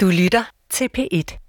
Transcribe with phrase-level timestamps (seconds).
[0.00, 1.47] Du lytter til P1.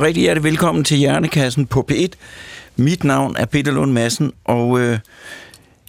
[0.00, 2.08] Og rigtig hjertelig velkommen til Hjernekassen på P1.
[2.76, 4.98] Mit navn er Peter Lund Madsen, og øh,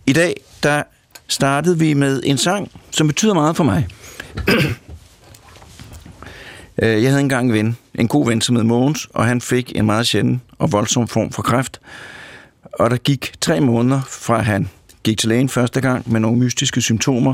[0.08, 0.84] i dag der
[1.28, 3.88] startede vi med en sang, som betyder meget for mig.
[6.82, 9.72] Øh, jeg havde engang en ven, en god ven, som hed Mogens, og han fik
[9.76, 11.80] en meget sjælden og voldsom form for kræft.
[12.74, 14.70] Og der gik tre måneder fra han
[15.04, 17.34] gik til lægen første gang med nogle mystiske symptomer,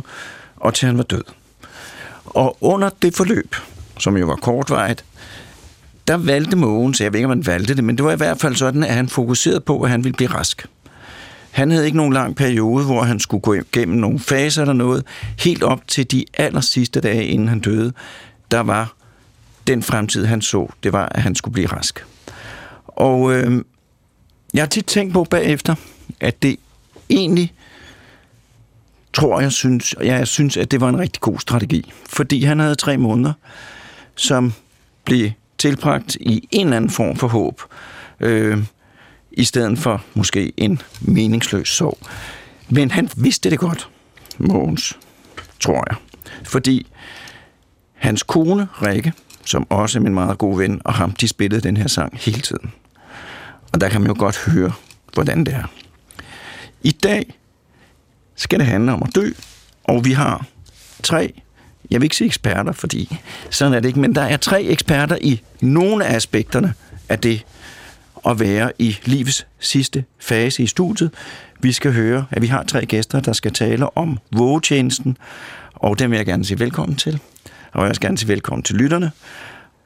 [0.56, 1.24] og til han var død.
[2.26, 3.56] Og under det forløb,
[4.00, 5.06] som jo var kortvarigt,
[6.08, 8.40] der valgte Mogens, jeg ved ikke, om han valgte det, men det var i hvert
[8.40, 10.66] fald sådan, at han fokuserede på, at han ville blive rask.
[11.52, 15.04] Han havde ikke nogen lang periode, hvor han skulle gå igennem nogle faser eller noget.
[15.40, 17.94] Helt op til de aller sidste dage, inden han døde,
[18.52, 18.94] der var
[19.68, 22.06] den fremtid, han så, det var, at han skulle blive rask.
[22.88, 23.64] Og øh,
[24.54, 25.76] jeg har tit tænkt på bagefter,
[26.20, 26.56] at det
[27.10, 27.54] egentlig
[29.14, 31.92] tror jeg synes, jeg synes, at det var en rigtig god strategi.
[32.10, 33.34] Fordi han havde tre måneder,
[34.16, 34.54] som
[35.06, 37.62] blev tilbragt i en eller anden form for håb,
[38.20, 38.64] øh,
[39.32, 41.98] i stedet for måske en meningsløs sorg.
[42.70, 43.90] Men han vidste det godt,
[44.38, 45.00] Mogens,
[45.60, 45.98] tror jeg.
[46.44, 46.88] Fordi
[47.94, 49.14] hans kone, Rikke,
[49.46, 52.42] som også er min meget gode ven, og ham, de spillede den her sang hele
[52.42, 52.72] tiden.
[53.74, 54.72] Og der kan man jo godt høre,
[55.14, 55.72] hvordan det er.
[56.82, 57.34] I dag
[58.36, 59.30] skal det handle om at dø,
[59.84, 60.46] og vi har
[61.04, 61.42] tre,
[61.92, 63.18] jeg vil ikke sige eksperter, fordi
[63.50, 66.74] sådan er det ikke, men der er tre eksperter i nogle af aspekterne
[67.10, 67.46] af det
[68.28, 71.12] at være i livets sidste fase i studiet.
[71.60, 75.18] Vi skal høre, at vi har tre gæster, der skal tale om vågetjenesten,
[75.74, 77.20] og dem vil jeg gerne sige velkommen til.
[77.74, 79.12] Og jeg vil gerne sige velkommen til lytterne.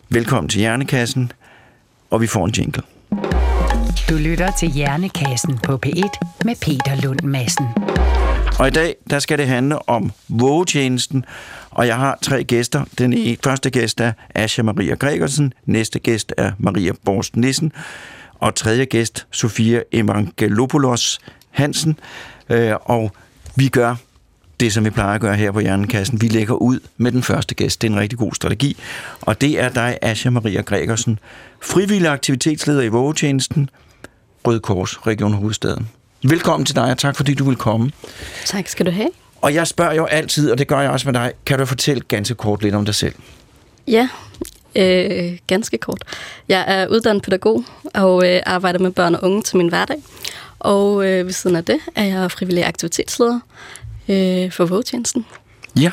[0.10, 1.32] Velkommen til Hjernekassen,
[2.10, 2.84] og vi får en jingle.
[4.10, 7.66] Du lytter til Hjernekassen på P1 med Peter Lund Madsen.
[8.60, 11.26] Og i dag, der skal det handle om vågetjenesten,
[11.70, 12.84] og jeg har tre gæster.
[12.98, 17.72] Den ene- første gæst er Asja Maria Gregersen, næste gæst er Maria Borst Nissen,
[18.40, 21.20] og tredje gæst Sofia Evangelopoulos
[21.52, 22.00] Hansen.
[22.50, 23.12] Øh, Og
[23.56, 23.96] vi gør
[24.60, 26.22] det, som vi plejer at gøre her på Hjernekassen.
[26.22, 27.82] Vi lægger ud med den første gæst.
[27.82, 28.78] Det er en rigtig god strategi.
[29.22, 31.20] Og det er dig, Asja Maria Gregersen,
[31.62, 33.70] frivillig aktivitetsleder i vågetjenesten,
[34.48, 35.90] Røde Kors, Region Hovedstaden.
[36.24, 37.92] Velkommen til dig, og tak fordi du vil komme.
[38.46, 39.10] Tak skal du have.
[39.42, 42.02] Og jeg spørger jo altid, og det gør jeg også med dig, kan du fortælle
[42.02, 43.16] ganske kort lidt om dig selv?
[43.88, 44.10] Ja,
[44.76, 46.04] øh, ganske kort.
[46.50, 49.98] Jeg er uddannet pædagog og øh, arbejder med børn og unge til min hverdag.
[50.60, 53.40] Og øh, ved siden af det er jeg frivillig aktivitetsleder
[54.10, 55.26] øh, for vågetjenesten.
[55.80, 55.92] Ja,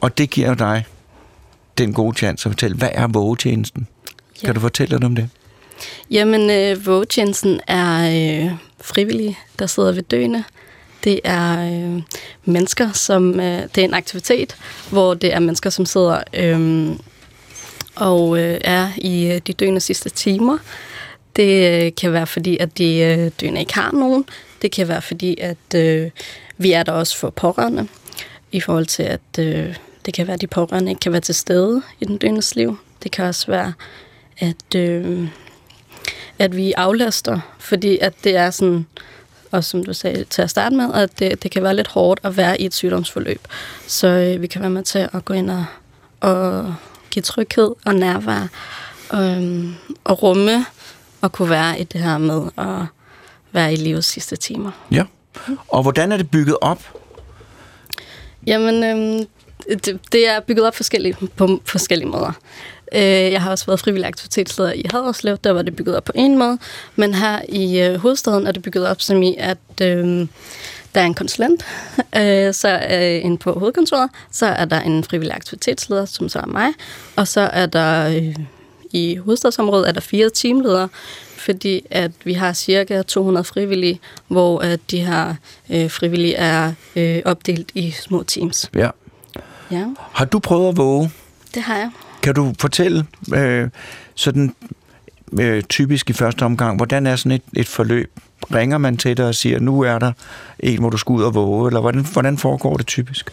[0.00, 0.86] og det giver dig
[1.78, 3.88] den gode chance at fortælle, hvad er vågetjenesten?
[4.42, 4.46] Ja.
[4.46, 5.28] Kan du fortælle lidt om det?
[6.10, 8.04] Jamen, øh, vågetjenesten er
[8.44, 10.44] øh, frivillige, der sidder ved døende.
[11.04, 12.02] Det er øh,
[12.44, 13.40] mennesker, som...
[13.40, 14.56] Øh, det er en aktivitet,
[14.90, 16.90] hvor det er mennesker, som sidder øh,
[17.94, 20.58] og øh, er i øh, de døende sidste timer.
[21.36, 24.24] Det øh, kan være fordi, at de øh, døende ikke har nogen.
[24.62, 26.10] Det kan være fordi, at øh,
[26.58, 27.88] vi er der også for pårørende.
[28.52, 29.74] I forhold til, at øh,
[30.06, 32.78] det kan være, at de pårørende ikke kan være til stede i den døendes liv.
[33.02, 33.72] Det kan også være,
[34.38, 34.74] at...
[34.76, 35.28] Øh,
[36.42, 38.86] at vi aflaster, fordi at det er sådan,
[39.50, 42.20] og som du sagde til at starte med, at det, det kan være lidt hårdt
[42.24, 43.40] at være i et sygdomsforløb.
[43.86, 45.64] Så øh, vi kan være med til at gå ind og,
[46.22, 46.64] at
[47.10, 48.48] give tryghed og nærvær
[49.14, 49.74] øhm,
[50.04, 50.66] og rumme
[51.20, 52.86] og kunne være i det her med at
[53.52, 54.70] være i livets sidste timer.
[54.90, 55.04] Ja.
[55.68, 56.82] Og hvordan er det bygget op?
[58.46, 59.26] Jamen, øhm,
[59.68, 62.32] det, det er bygget op forskellige, på forskellige måder.
[62.94, 66.12] Øh, jeg har også været frivillig aktivitetsleder i Haderslev, der var det bygget op på
[66.14, 66.58] en måde,
[66.96, 70.26] men her i øh, hovedstaden er det bygget op som i, at øh,
[70.94, 71.66] der er en konsulent,
[72.20, 76.46] øh, så øh, inde på hovedkontoret, så er der en frivillig aktivitetsleder, som så er
[76.46, 76.68] mig,
[77.16, 78.36] og så er der øh,
[78.92, 80.88] i hovedstadsområdet er der fire teamledere,
[81.36, 85.34] fordi at vi har cirka 200 frivillige, hvor at de her
[85.70, 88.70] øh, frivillige er øh, opdelt i små teams.
[88.74, 88.90] Ja.
[89.72, 91.10] Ja, Har du prøvet at våge?
[91.54, 91.90] det har jeg.
[92.22, 93.68] Kan du fortælle øh,
[94.14, 94.54] sådan
[95.40, 98.10] øh, typisk i første omgang, hvordan er sådan et, et forløb?
[98.54, 100.12] Ringer man til dig og siger, nu er der
[100.60, 103.30] en, hvor du skal ud og våge, eller hvordan, hvordan foregår det typisk?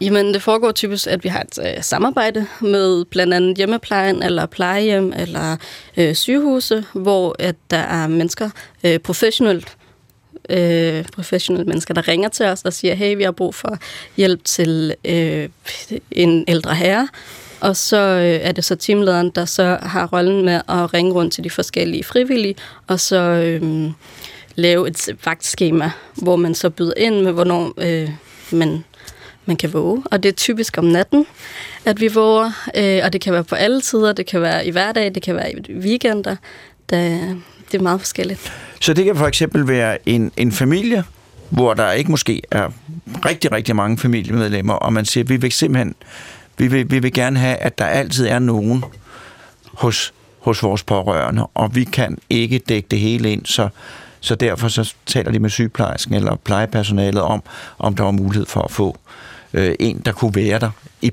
[0.00, 4.46] Jamen, det foregår typisk, at vi har et øh, samarbejde med blandt andet hjemmeplejen, eller
[4.46, 5.56] plejehjem, eller
[5.96, 8.50] øh, sygehuse, hvor at der er mennesker,
[8.84, 9.76] øh, professionelt,
[10.50, 13.78] øh, professionelle mennesker, der ringer til os og siger, hey, vi har brug for
[14.16, 15.48] hjælp til øh,
[16.10, 17.08] en ældre herre.
[17.60, 21.32] Og så øh, er det så teamlederen, der så har rollen med at ringe rundt
[21.32, 22.54] til de forskellige frivillige,
[22.86, 23.90] og så øh,
[24.54, 28.10] lave et vagtskema, hvor man så byder ind med, hvornår øh,
[28.52, 28.84] man
[29.44, 31.26] man kan våge, og det er typisk om natten,
[31.84, 34.70] at vi våger, øh, og det kan være på alle tider, det kan være i
[34.70, 36.36] hverdag, det kan være i weekender,
[36.90, 37.18] da,
[37.72, 38.52] det er meget forskelligt.
[38.80, 41.04] Så det kan for eksempel være en, en familie,
[41.50, 42.68] hvor der ikke måske er
[43.24, 45.94] rigtig, rigtig mange familiemedlemmer, og man siger, vi vil simpelthen,
[46.58, 48.84] vi vil, vi vil gerne have, at der altid er nogen
[49.72, 53.68] hos, hos vores pårørende, og vi kan ikke dække det hele ind, så,
[54.20, 57.42] så derfor så taler de med sygeplejersken eller plejepersonalet om,
[57.78, 58.98] om der var mulighed for at få
[59.54, 60.70] øh, en, der kunne være der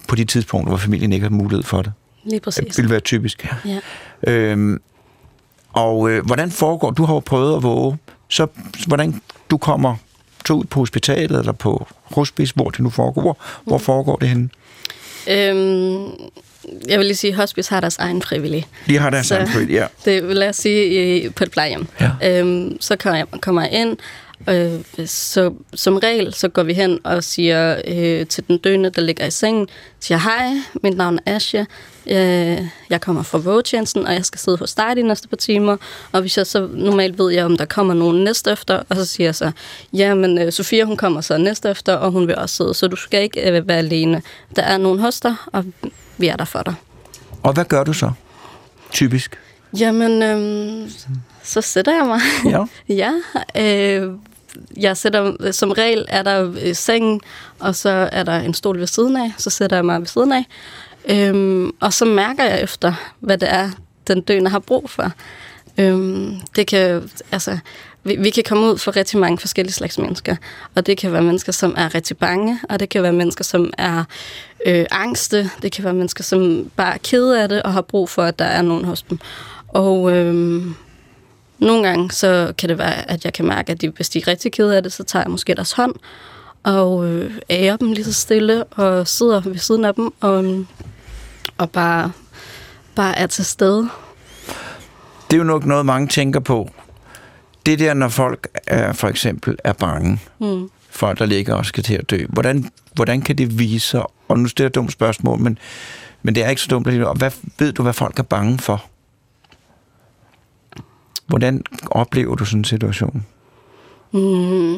[0.08, 1.92] på de tidspunkter, hvor familien ikke har mulighed for det.
[2.24, 2.66] Lige præcis.
[2.66, 3.48] Det ville være typisk.
[3.66, 3.80] Ja.
[4.28, 4.82] Øhm,
[5.80, 7.98] og øh, hvordan foregår, du har jo prøvet at våge,
[8.30, 8.48] så
[8.88, 9.96] hvordan du kommer
[10.48, 14.30] så ud på hospitalet eller på hospice, hvor det nu foregår, hvor, hvor foregår det
[14.30, 14.50] henne?
[15.30, 16.10] Øhm,
[16.88, 18.68] jeg vil lige sige, at hospice har deres egen frivillige.
[18.88, 19.88] De har deres Så- egen frivillige, ja.
[20.06, 21.88] Det vil jeg sige i, på et plejehjem.
[22.02, 22.40] Ja.
[22.40, 23.98] Øhm, så kommer jeg, kommer jeg ind,
[24.48, 29.02] øh, så som regel så går vi hen og siger øh, til den døende, der
[29.02, 29.68] ligger i sengen,
[30.00, 30.50] siger hej,
[30.84, 31.66] mit navn er Asja,
[32.08, 35.78] øh, jeg kommer fra vågetjenesten, og jeg skal sidde hos dig de næste par timer,
[36.12, 39.06] og hvis jeg så normalt ved jeg, om der kommer nogen næste efter, og så
[39.06, 39.52] siger jeg så,
[39.94, 42.88] ja, men øh, Sofia hun kommer så næste efter, og hun vil også sidde, så
[42.88, 44.22] du skal ikke øh, være alene.
[44.56, 45.66] Der er nogen hos dig, og
[46.18, 46.74] vi er der for dig.
[47.44, 48.12] Og hvad gør du så?
[48.92, 49.40] Typisk.
[49.80, 50.92] Jamen, øhm,
[51.44, 52.20] så sætter jeg mig.
[52.46, 52.66] Ja.
[53.04, 53.14] ja,
[53.58, 54.12] øh,
[54.78, 57.22] jeg sætter, som regel er der øh, sengen,
[57.60, 60.32] og så er der en stol ved siden af, så sætter jeg mig ved siden
[60.32, 60.46] af.
[61.10, 63.70] Øhm, og så mærker jeg efter, hvad det er,
[64.08, 65.12] den døende har brug for.
[65.78, 67.58] Øhm, det kan, altså,
[68.04, 70.36] vi, vi kan komme ud for rigtig mange forskellige slags mennesker,
[70.76, 73.74] og det kan være mennesker, som er rigtig bange, og det kan være mennesker, som
[73.78, 74.04] er
[74.66, 78.10] øh, angste, det kan være mennesker, som bare er kede af det, og har brug
[78.10, 79.20] for, at der er nogen hos dem.
[79.68, 80.76] Og øhm,
[81.60, 84.28] nogle gange, så kan det være, at jeg kan mærke, at de, hvis de er
[84.28, 85.94] rigtig kede af det, så tager jeg måske deres hånd,
[86.64, 90.66] og øh, ærer dem lige så stille, og sidder ved siden af dem, og,
[91.58, 92.12] og bare,
[92.96, 93.90] bare er til stede.
[95.32, 96.70] Det er jo nok noget, mange tænker på.
[97.66, 100.70] Det der, når folk er, for eksempel er bange, Mm.
[100.90, 104.04] folk der ligger og skal til at dø, hvordan, hvordan kan det vise sig?
[104.28, 105.58] Og nu stiller jeg et dumt spørgsmål, men,
[106.24, 106.88] men det er ikke så dumt.
[106.88, 108.86] Og hvad, ved du, hvad folk er bange for?
[111.30, 113.26] Hvordan oplever du sådan en situation?
[114.12, 114.78] Mm.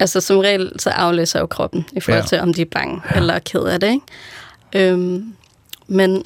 [0.00, 2.26] Altså som regel, så aflæser jo kroppen i forhold Ja.
[2.26, 3.16] til, om de er bange ja.
[3.20, 3.88] eller er ked af det.
[4.72, 4.92] Ikke?
[4.92, 5.32] Øhm,
[5.86, 6.22] men,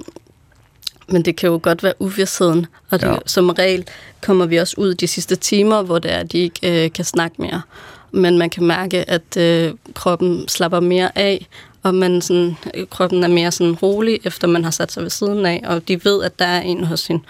[1.09, 3.16] men det kan jo godt være uvidsheden, og det, Ja.
[3.26, 3.85] som regel
[4.23, 7.04] kommer vi også ud de sidste timer, hvor det er, at de ikke øh, kan
[7.04, 7.62] snakke mere.
[8.11, 11.47] Men man kan mærke, at øh, kroppen slapper mere af,
[11.83, 15.11] og man sådan, øh, kroppen er mere sådan rolig, efter man har sat sig ved
[15.11, 17.23] siden af, og de ved, at der er en hos hende.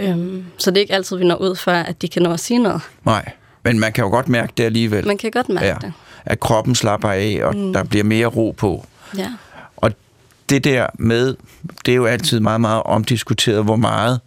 [0.00, 2.40] Øhm, så det er ikke altid, vi når ud for, at de kan nå at
[2.40, 2.80] sige noget.
[3.04, 3.32] Nej,
[3.64, 5.06] men man kan jo godt mærke det alligevel.
[5.06, 5.92] Man kan godt mærke ja, det.
[6.24, 7.72] at kroppen slapper af, og mm.
[7.72, 8.86] der bliver mere ro på.
[9.18, 9.32] Ja.
[9.76, 9.92] Og
[10.48, 11.36] det der med,
[11.86, 14.20] det er jo altid meget, meget omdiskuteret, hvor meget,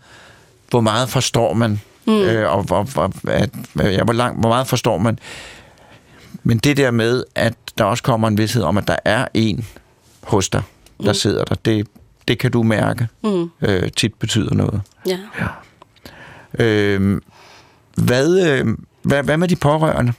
[0.70, 2.22] hvor meget forstår man, mm.
[2.22, 3.50] øh, og, og, og at,
[3.80, 5.20] ja, hvor, langt, hvor meget forstår man.
[6.44, 9.66] Men det der med, at der også kommer en vidshed om, at der er en
[10.24, 10.62] hos dig,
[11.04, 11.14] der mm.
[11.14, 11.88] sidder der, det,
[12.28, 13.52] det kan du mærke Mm.
[13.62, 14.82] øh, tit betyder noget.
[15.06, 15.18] Ja.
[16.60, 17.22] Øh,
[17.98, 18.68] hvad, øh,
[19.02, 20.14] hvad, hvad med de pårørende?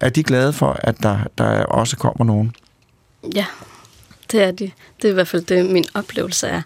[0.00, 2.54] Er de glade for, at der, der også kommer nogen?
[3.34, 3.46] Ja.
[4.32, 4.70] det er de.
[5.02, 6.62] Det er i hvert fald det, min oplevelse er,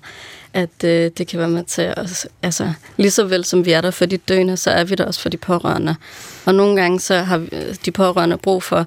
[0.53, 2.27] at øh, det kan være med til os.
[2.43, 5.05] Altså, lige så vel som vi er der for de døende, så er vi der
[5.05, 5.97] også for de pårørende.
[6.45, 8.79] Og nogle gange så har vi, øh, de pårørende brug for,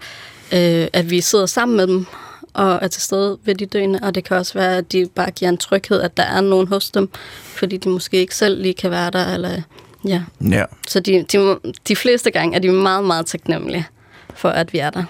[0.51, 2.05] øh, at vi sidder sammen med dem
[2.53, 5.31] og er til stede ved de døende, og det kan også være, at de bare
[5.31, 7.09] giver en tryghed, at der er nogen hos dem,
[7.43, 9.61] fordi de måske ikke selv lige kan være der, eller
[10.07, 10.21] ja.
[10.41, 10.63] Ja.
[10.87, 13.87] Så de, de, de fleste gange er de meget, meget taknemmelige
[14.35, 15.03] for, at vi er der.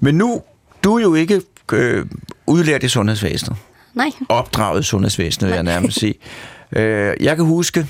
[0.00, 0.42] Men nu,
[0.84, 2.06] du er jo ikke øh,
[2.46, 3.56] udlært i sundhedsvæsenet.
[3.94, 4.10] Nej.
[4.28, 6.14] Opdraget i sundhedsvæsenet, vil jeg nærmest sige.
[6.76, 7.86] Øh, jeg kan huske,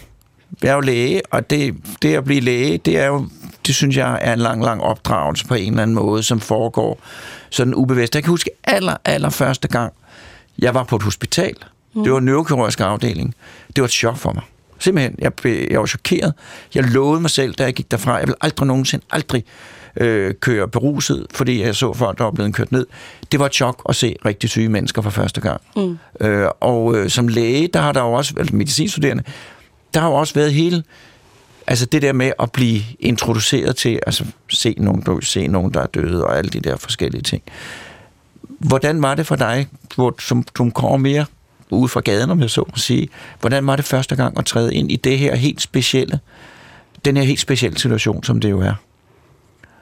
[0.62, 3.28] jeg er jo læge, og det, det at blive læge, det er jo,
[3.66, 7.00] det synes jeg er en lang, lang opdragelse på en eller anden måde, som foregår
[7.50, 8.14] sådan ubevidst.
[8.14, 9.92] Jeg kan huske aller, aller første gang,
[10.58, 11.54] jeg var på et hospital.
[11.94, 13.34] Det var en neurokirurgisk afdeling.
[13.76, 14.42] Det var et chok for mig.
[14.78, 15.32] Simpelthen, jeg,
[15.70, 16.32] jeg var chokeret.
[16.74, 19.44] Jeg lovede mig selv, da jeg gik derfra, jeg vil aldrig nogensinde, aldrig
[19.96, 22.86] øh, køre beruset, fordi jeg så folk, der var blevet kørt ned.
[23.32, 25.60] Det var et chok at se rigtig syge mennesker for første gang.
[25.76, 25.98] Mm.
[26.20, 29.22] Øh, og øh, som læge, der har der jo også, eller medicinstuderende,
[29.94, 30.82] der har jo også været hele,
[31.66, 35.80] altså det der med at blive introduceret til, altså se nogen, dø, se nogen, der
[35.80, 37.42] er døde, og alle de der forskellige ting.
[38.42, 41.26] Hvordan var det for dig, hvor, som, som kommer mere
[41.74, 43.08] ude fra gaden, om jeg så må sige,
[43.40, 46.20] hvordan var det første gang at træde ind i det her helt specielle,
[47.04, 48.74] den her helt specielle situation, som det jo er?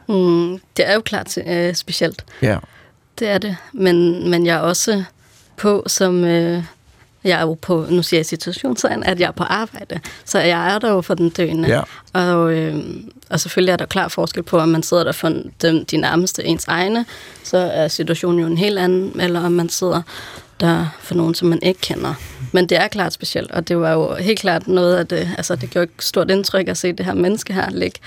[0.09, 2.25] Mm, det er jo klart øh, specielt.
[2.43, 2.59] Ja.
[3.19, 3.57] Det er det.
[3.73, 5.05] Men, men jeg er også
[5.57, 6.25] på som...
[6.25, 6.65] Øh,
[7.25, 10.01] jeg er jo på, nu siger jeg situationstegn, at jeg er på arbejde.
[10.25, 11.69] Så jeg er der jo for den døende.
[11.69, 11.83] Ja.
[12.13, 12.85] Og, øh,
[13.31, 15.33] og selvfølgelig er der klar forskel på, om man sidder der for
[15.63, 17.05] dem, de nærmeste ens egne,
[17.45, 20.03] så er situationen jo en helt anden, eller om man sidder
[20.63, 22.15] der for nogen, som man ikke kender.
[22.53, 25.57] Men det er klart specielt, og det var jo helt klart noget af det, altså
[25.57, 27.99] det gjorde et stort indtryk at se det her menneske her ligge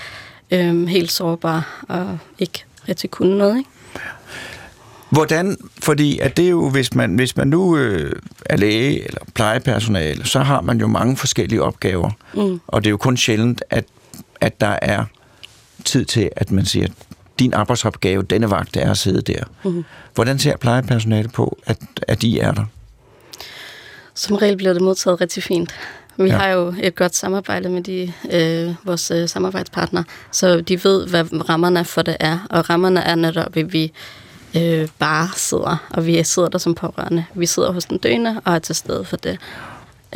[0.50, 3.70] øh, helt sårbar og ikke rigtig kunne noget, ikke?
[5.10, 8.12] Hvordan, fordi at det er jo, hvis man, hvis man nu øh,
[8.46, 12.10] er læge eller plejepersonale, så har man jo mange forskellige opgaver.
[12.34, 12.60] Mm.
[12.66, 13.84] Og det er jo kun sjældent, at,
[14.40, 15.04] at der er
[15.84, 16.88] tid til, at man siger,
[17.38, 19.44] din arbejdsopgave, denne vagt, er at sidde der.
[19.64, 19.84] Mm.
[20.14, 21.78] Hvordan ser plejepersonale på, at,
[22.08, 22.64] at de er der?
[24.14, 25.74] Som regel bliver det modtaget rigtig fint.
[26.16, 26.36] Vi Ja.
[26.36, 31.48] har jo et godt samarbejde med de, øh, vores øh, samarbejdspartnere, så de ved, hvad
[31.48, 32.38] rammerne for det er.
[32.50, 33.92] Og rammerne er netop, at vi
[34.56, 37.24] øh, bare sidder, og vi sidder der som pårørende.
[37.34, 39.38] Vi sidder hos den døende og er til stede for det.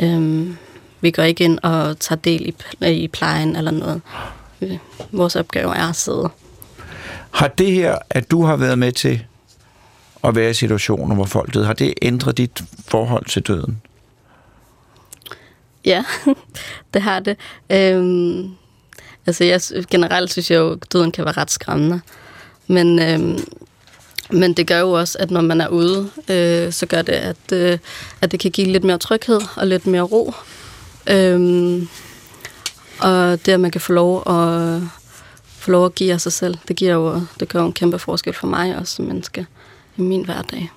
[0.01, 0.57] Øhm,
[1.01, 4.01] vi går ikke ind og tager del i, i plejen eller noget.
[4.59, 4.79] Vi-
[5.11, 6.29] Vores opgave er at sidde.
[7.31, 9.25] Har det her, at du har været med til
[10.23, 13.81] at være i situationer, hvor folk døde, har det ændret dit forhold til døden?
[15.85, 16.03] Ja,
[16.93, 17.37] det har det.
[17.69, 18.49] Øhm,
[19.25, 22.01] altså jeg, generelt synes jeg jo, at døden kan være ret skræmmende.
[22.67, 23.39] Men, øhm,
[24.29, 27.51] men det gør jo også, at når man er ude, øh, så gør det, at,
[27.53, 27.77] øh,
[28.21, 30.33] at det kan give lidt mere tryghed og lidt mere ro.
[31.07, 31.87] Øhm,
[32.99, 34.81] og det, at man kan få lov at,
[35.61, 37.99] få lov at give af sig selv, det, giver jo, det gør jo en kæmpe
[37.99, 39.45] forskel for mig også som menneske
[39.97, 40.71] i min hverdag.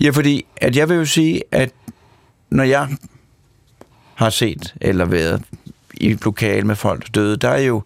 [0.00, 1.70] Ja, fordi at jeg vil jo sige, at
[2.50, 2.88] når jeg
[4.14, 5.42] har set eller været
[5.94, 7.82] i et lokal med folk, der døde, der er jo,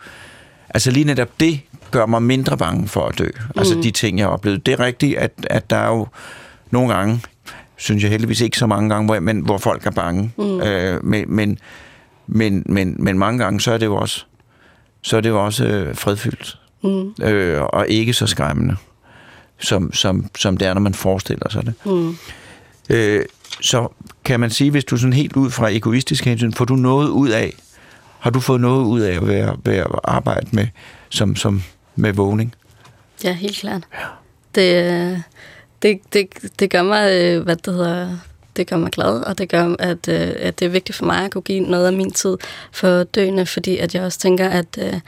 [0.69, 3.25] altså lige netop det gør mig mindre bange for at dø.
[3.25, 3.53] Mm.
[3.57, 4.67] Altså de ting, jeg har oplevet.
[4.67, 6.07] Det er rigtigt, at, at der er jo
[6.71, 7.21] nogle gange,
[7.77, 10.33] synes jeg heldigvis ikke så mange gange, hvor, men, hvor folk er bange.
[10.37, 10.61] Mm.
[10.61, 11.59] Øh, men, men,
[12.27, 14.25] men, men, men mange gange, så er det jo også,
[15.09, 16.59] så er det jo også øh, fredfyldt.
[16.83, 17.25] Mm.
[17.25, 18.77] Øh, og ikke så skræmmende,
[19.59, 21.75] som, som, som det er, når man forestiller sig det.
[21.87, 22.17] Mm.
[22.91, 23.25] Øh,
[23.61, 23.89] så
[24.25, 27.29] kan man sige, hvis du sådan helt ud fra egoistisk hensyn, får du noget ud
[27.29, 27.55] af,
[28.19, 30.67] har du fået noget ud af at være, være at arbejde med,
[31.09, 31.63] som, som
[31.97, 32.55] med vågning?
[33.25, 33.83] Ja, helt klart.
[34.55, 35.19] Det, øh,
[35.83, 38.17] det, det, det gør mig, øh, hvad det hedder,
[38.59, 41.25] det gør mig glad, og det gør, at, øh, at det er vigtigt for mig
[41.25, 42.37] at kunne give noget af min tid
[42.73, 45.01] for døende, fordi at jeg også tænker, at, øh,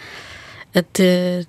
[0.75, 1.45] at øh,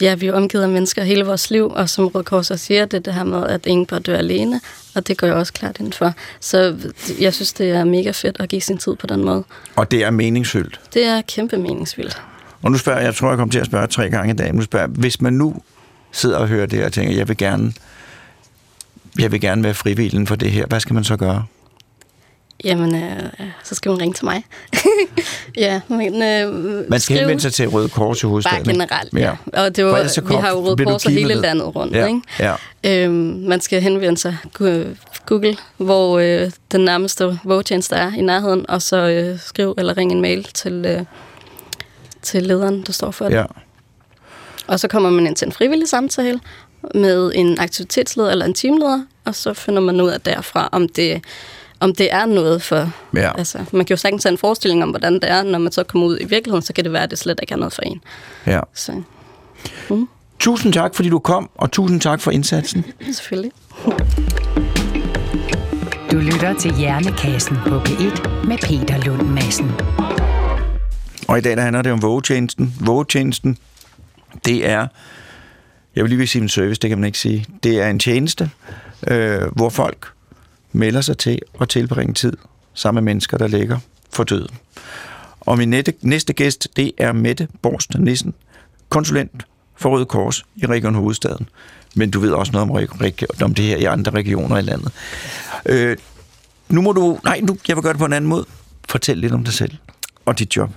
[0.00, 2.84] ja, vi er omgivet af mennesker hele vores liv, og som Røde Kors også siger,
[2.84, 4.60] det er det her med, at ingen bør dø alene,
[4.94, 6.12] og det går jeg også klart ind for.
[6.40, 6.76] Så
[7.20, 9.44] jeg synes, det er mega fedt at give sin tid på den måde.
[9.76, 10.80] Og det er meningsfyldt.
[10.94, 12.22] Det er kæmpe meningsvildt.
[12.62, 14.46] Og nu spørger jeg, jeg tror, jeg kommer til at spørge tre gange i dag,
[14.46, 15.56] men nu spørger hvis man nu
[16.12, 17.72] sidder og hører det og tænker, jeg vil gerne,
[19.20, 21.44] jeg vil gerne være frivillig for det her, hvad skal man så gøre?
[22.64, 23.20] Jamen, øh,
[23.64, 24.44] så skal man ringe til mig.
[25.56, 26.22] ja, men...
[26.22, 26.54] Øh,
[26.90, 28.64] Man skal skriv- henvende sig til Røde Kors i hovedstaden.
[28.64, 29.32] Bare generelt, ja.
[29.52, 32.06] Og det var, så vi kom- har jo Røde Kors og hele landet rundt, Ja,
[32.06, 32.20] ikke?
[32.38, 32.54] ja.
[33.04, 34.36] Øhm, man skal henvende sig
[35.26, 40.12] Google, hvor øh, den nærmeste vågetjeneste er i nærheden, og så øh, skriv eller ring
[40.12, 41.04] en mail til, øh,
[42.22, 43.34] til lederen, der står for det.
[43.34, 43.44] ja.
[44.66, 46.40] Og så kommer man ind til en frivillig samtale,
[46.94, 51.24] med en aktivitetsleder eller en teamleder, og så finder man ud af derfra, om det,
[51.80, 52.90] om det er noget for...
[53.14, 53.38] Ja.
[53.38, 55.84] Altså, man kan jo sagtens have en forestilling om, hvordan det er, når man så
[55.84, 57.82] kommer ud i virkeligheden, så kan det være, at det slet ikke er noget for
[57.82, 58.00] en.
[58.46, 58.60] Ja.
[58.74, 59.02] Så
[60.38, 62.84] Tusind tak, fordi du kom, og tusind tak for indsatsen.
[63.12, 63.52] selvfølgelig.
[66.12, 69.70] Du lytter til Hjernekassen på P1 med Peter Lund Madsen.
[71.28, 72.74] Og i dag der handler det om vågetjenesten.
[72.80, 73.58] Vågetjenesten,
[74.44, 74.86] det er,
[75.96, 77.46] jeg vil lige vil sige en service, det kan man ikke sige.
[77.62, 78.50] Det er en tjeneste,
[79.08, 80.06] øh, hvor folk
[80.72, 82.32] melder sig til at tilbringe tid
[82.74, 83.78] sammen med mennesker, der ligger
[84.12, 84.56] for døden.
[85.40, 88.34] Og min næste, næste gæst, det er Mette Borst Nissen,
[88.88, 91.48] konsulent for Røde Kors i Region Hovedstaden.
[91.94, 94.92] Men du ved også noget om, reg- om det her i andre regioner i landet.
[95.66, 95.96] Øh,
[96.68, 97.18] nu må du...
[97.24, 98.44] Nej, nu, jeg vil gøre det på en anden måde.
[98.88, 99.72] Fortæl lidt om dig selv
[100.26, 100.70] og dit job.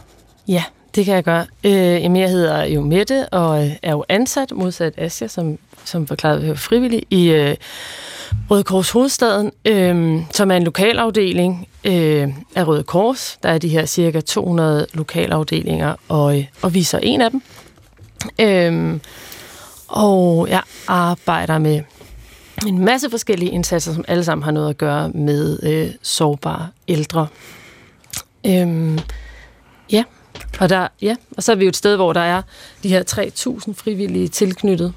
[0.48, 0.64] Ja,
[0.96, 1.46] det kan jeg gøre.
[1.64, 6.08] Øh, jamen, jeg hedder jo Mette, og øh, er jo ansat, modsat Asja, som, som
[6.08, 7.56] forklarede øh, frivillig, i øh,
[8.50, 13.38] Røde Kors Hovedstaden, øh, som er en lokalafdeling øh, af Røde Kors.
[13.44, 17.32] Der er de her cirka 200 lokalafdelinger, og, øh, og vi er så en af
[17.32, 17.42] dem.
[18.40, 19.00] Øh,
[19.88, 21.82] og jeg arbejder med
[22.68, 27.28] en masse forskellige indsatser, som alle sammen har noget at gøre med øh, sårbare ældre.
[28.46, 29.00] Øh,
[29.92, 30.04] ja,
[30.60, 32.42] og der, ja, og så er vi jo et sted, hvor der er
[32.84, 34.94] de her 3.000 frivillige tilknyttet.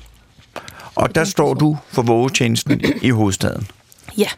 [0.94, 3.66] Og der står du for vågetjenesten i hovedstaden.
[4.18, 4.28] Ja,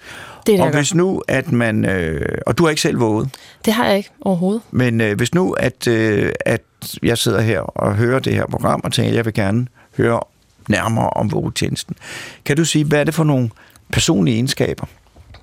[0.47, 1.85] det er det, Og hvis nu, at man...
[1.85, 3.31] Øh, og du har ikke selv våget,
[3.65, 4.63] Det har jeg ikke overhovedet.
[4.71, 6.63] men øh, hvis nu, at, øh, at
[7.03, 10.21] jeg sidder her og hører det her program og tænker, at jeg vil gerne høre
[10.69, 11.97] nærmere om vågetjenesten.
[12.45, 13.51] Kan du sige, hvad er det for nogle
[13.93, 14.87] personlige egenskaber,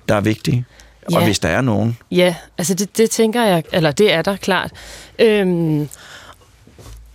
[0.08, 0.64] der er vigtige?
[1.06, 1.24] Og Ja.
[1.24, 1.98] hvis der er nogen.
[2.10, 4.70] Ja, altså det, det tænker jeg, eller det er der klart.
[5.18, 5.88] Øhm,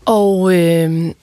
[0.06, 1.14] og øhm,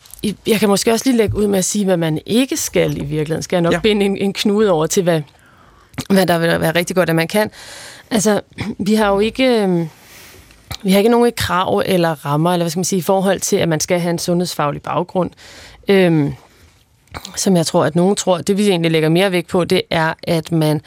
[0.46, 3.04] jeg kan måske også lige lægge ud med at sige, hvad man ikke skal i
[3.04, 3.42] virkeligheden.
[3.42, 3.80] Skal jeg nok ja.
[3.80, 5.20] binde en, en knude over til, hvad,
[6.10, 7.50] hvad der vil være rigtig godt, at man kan.
[8.10, 8.40] Altså,
[8.78, 9.44] vi har jo ikke...
[9.62, 9.88] øhm,
[10.82, 13.56] Vi har ikke nogen krav eller rammer, eller hvad skal man sige, i forhold til,
[13.56, 15.30] at man skal have en sundhedsfaglig baggrund.
[15.88, 16.32] Øhm,
[17.36, 20.14] som jeg tror, at nogen tror, det vi egentlig lægger mere vægt på, det er,
[20.22, 20.80] at man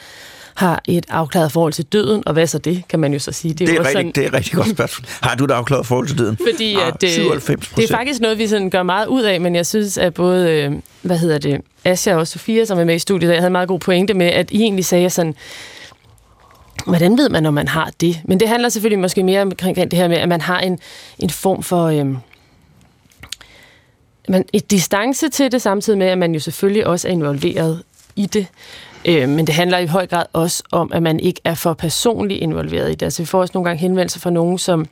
[0.54, 3.54] har et afklaret forhold til døden, og hvad så det, kan man jo så sige.
[3.54, 5.06] Det er, jo rigtig, sådan, det er et rigtig godt spørgsmål.
[5.20, 6.38] Har du et afklaret forhold til døden?
[6.50, 9.40] fordi Ah, at, øh, 97 det er faktisk noget, vi sådan gør meget ud af,
[9.40, 12.94] men jeg synes, at både, øh, hvad hedder det, Asja og Sofia, som er med
[12.94, 15.34] i studiet, jeg havde en meget god pointe med, at I egentlig sagde sådan,
[16.86, 18.20] hvordan ved man, når man har det?
[18.24, 20.78] Men det handler selvfølgelig måske mere omkring det her med, at man har en,
[21.18, 21.86] en form for...
[21.86, 22.06] Øh,
[24.28, 27.82] man, et distance til det, samtidig med, at man jo selvfølgelig også er involveret
[28.16, 28.46] i det.
[29.04, 32.40] Øh, men det handler i høj grad også om, at man ikke er for personligt
[32.40, 33.02] involveret i det.
[33.02, 34.86] Altså vi får også nogle gange henvendelser fra nogen, som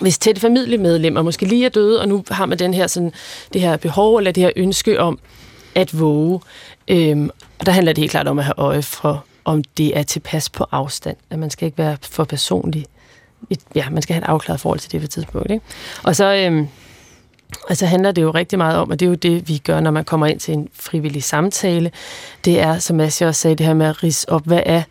[0.00, 3.12] hvis tætte familiemedlemmer måske lige er døde, og nu har man den her, sådan,
[3.52, 5.18] det her behov eller det her ønske om
[5.74, 6.40] at våge.
[6.88, 10.02] Øhm, og der handler det helt klart om at have øje for, om det er
[10.02, 11.16] tilpas på afstand.
[11.30, 12.86] At man skal ikke være for personlig.
[13.74, 15.50] Ja, man skal have et afklaret forhold til det på et tidspunkt.
[15.50, 15.64] Ikke?
[16.02, 16.68] Og så, øhm,
[17.68, 19.80] og så handler det jo rigtig meget om, og det er jo det, vi gør,
[19.80, 21.90] når man kommer ind til en frivillig samtale.
[22.44, 24.82] Det er, som jeg også sagde, det her med at rise op, hvad er,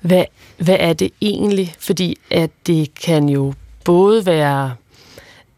[0.00, 0.24] hvad,
[0.58, 1.74] hvad er det egentlig?
[1.78, 4.74] Fordi at det kan jo både være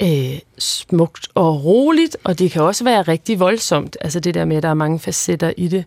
[0.02, 3.96] øh, smukt og roligt, og det kan også være rigtig voldsomt.
[4.00, 5.84] Altså det der med, at der er mange facetter i det.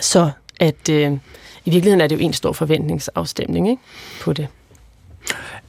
[0.00, 1.12] Så at øh,
[1.64, 3.82] i virkeligheden er det jo en stor forventningsafstemning ikke?
[4.20, 4.48] på det.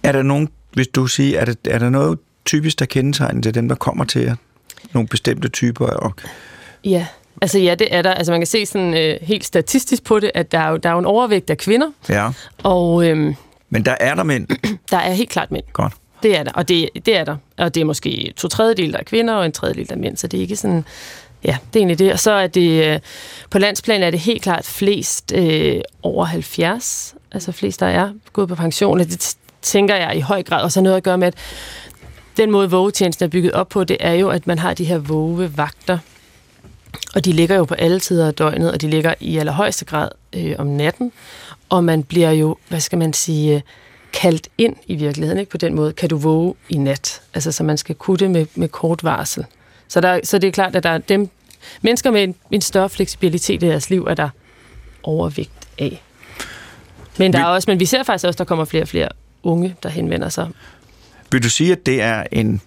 [0.03, 3.55] Er der nogen, hvis du siger, er, det, er der noget typisk, der kendetegner det,
[3.55, 4.35] dem, der kommer til jer?
[4.93, 5.87] Nogle bestemte typer?
[5.87, 6.13] Og,
[6.83, 7.07] Ja,
[7.41, 8.13] altså ja, det er der.
[8.13, 10.89] Altså man kan se sådan øh, helt statistisk på det, at der er jo, der
[10.89, 12.29] er jo en overvægt af kvinder, ja.
[12.63, 13.33] og øh,
[13.69, 14.47] Men der er der mænd.
[14.91, 15.63] der er helt klart mænd.
[15.73, 15.93] Godt.
[16.23, 17.35] Det er der, og det, det er der.
[17.57, 20.17] Og det er måske to tredjedel, der er kvinder, og en tredjedel, der er mænd,
[20.17, 20.85] så det er ikke sådan...
[21.43, 22.13] Ja, det er egentlig det.
[22.13, 22.85] Og så er det...
[22.93, 22.99] øh,
[23.49, 28.49] På landsplan er det helt klart flest øh, over 70, altså flest, der er gået
[28.49, 31.27] på pension, og det tænker jeg i høj grad også har noget at gøre med,
[31.27, 31.33] at
[32.37, 34.97] den måde vågetjenesten er bygget op på, det er jo, at man har de her
[34.97, 35.97] vågevagter,
[37.15, 40.09] og de ligger jo på alle tider af døgnet, og de ligger i allerhøjeste grad
[40.33, 41.11] øh, om natten,
[41.69, 43.61] og man bliver jo, hvad skal man sige, øh,
[44.13, 45.39] kaldt ind i virkeligheden.
[45.39, 45.49] Ikke?
[45.49, 47.21] På den måde kan du våge i nat.
[47.33, 49.45] Altså, så man skal kunne det med, med kort varsel.
[49.87, 51.29] Så, der, så det er klart, at der er dem,
[51.81, 54.29] mennesker med en, en større fleksibilitet i deres liv, er der
[55.03, 56.01] overvægt af.
[57.17, 59.09] Men, der er også, men vi ser faktisk også, at der kommer flere og flere
[59.43, 60.49] unge, der henvender sig.
[61.31, 62.61] Vil du sige, at det er en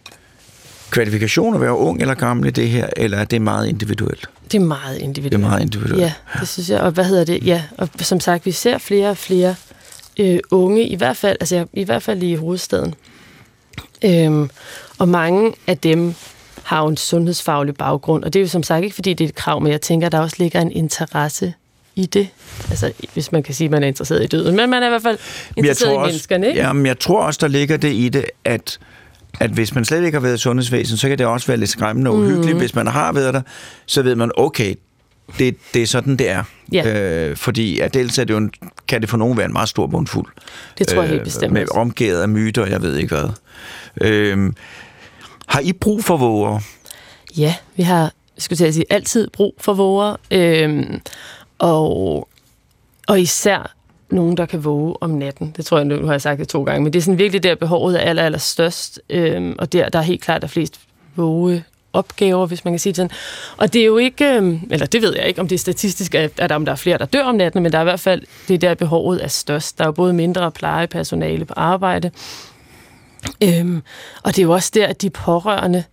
[0.91, 4.29] kvalifikation at være ung eller gammel i det her, eller er det meget individuelt?
[4.53, 5.33] Det er meget individuelt.
[5.33, 6.01] Det er meget individuelt.
[6.01, 6.81] Ja, det synes jeg.
[6.81, 7.47] Og hvad hedder det?
[7.47, 9.55] Ja, og som sagt, vi ser flere og flere
[10.19, 12.95] øh, unge, i hvert fald, altså i hvert fald i hovedstaden.
[14.05, 14.51] Øhm,
[14.99, 16.15] og mange af dem
[16.63, 19.29] har jo en sundhedsfaglig baggrund, og det er jo som sagt ikke, fordi det er
[19.29, 21.55] et krav, men jeg tænker, at der også ligger en interesse
[21.99, 22.29] i det.
[22.71, 24.91] Altså, hvis man kan sige, at man er interesseret i døden, men man er i
[24.91, 25.19] hvert fald
[25.57, 26.61] jeg interesseret i også, menneskerne, ikke?
[26.61, 28.79] Jamen, jeg tror også, der ligger det i det, at
[29.41, 31.71] at hvis man slet ikke har været i sundhedsvæsenet, så kan det også være lidt
[31.71, 32.57] skræmmende og uhyggeligt.
[32.57, 32.59] Mm.
[32.59, 33.43] Hvis man har været der,
[33.87, 34.75] så ved man, okay,
[35.39, 36.45] det, det er sådan, det er.
[36.73, 37.27] Ja.
[37.29, 38.51] Øh, fordi at dels er det jo en,
[38.89, 40.27] kan det for nogen være en meget stor bundfuld.
[40.79, 43.29] Det tror jeg helt bestemt Med omgivet af myter, jeg ved ikke hvad.
[44.01, 44.53] Øh,
[45.47, 46.61] har I brug for våger?
[47.37, 51.01] Ja, vi har, jeg skulle at sige, altid brug for våger, øhm,
[51.59, 52.29] og,
[53.09, 53.75] og især
[54.11, 55.55] nogen, der kan våge om natten.
[55.57, 57.43] Det tror jeg, nu har jeg sagt det to gange, men det er sådan virkelig
[57.43, 60.51] der, behovet er aller, aller størst, øhm, og der, der er helt klart der er
[60.51, 60.81] flest
[61.17, 63.11] våge opgaver, hvis man kan sige det sådan.
[63.57, 66.15] Og det er jo ikke, øhm, eller det ved jeg ikke, om det er statistisk,
[66.15, 68.01] at, at om der er flere, der dør om natten, men der er i hvert
[68.01, 69.79] fald, det er der, behovet er størst.
[69.79, 72.11] Der er jo både mindre plejepersonale på arbejde,
[73.45, 73.83] øhm,
[74.23, 75.85] og det er jo også der, at de pårørende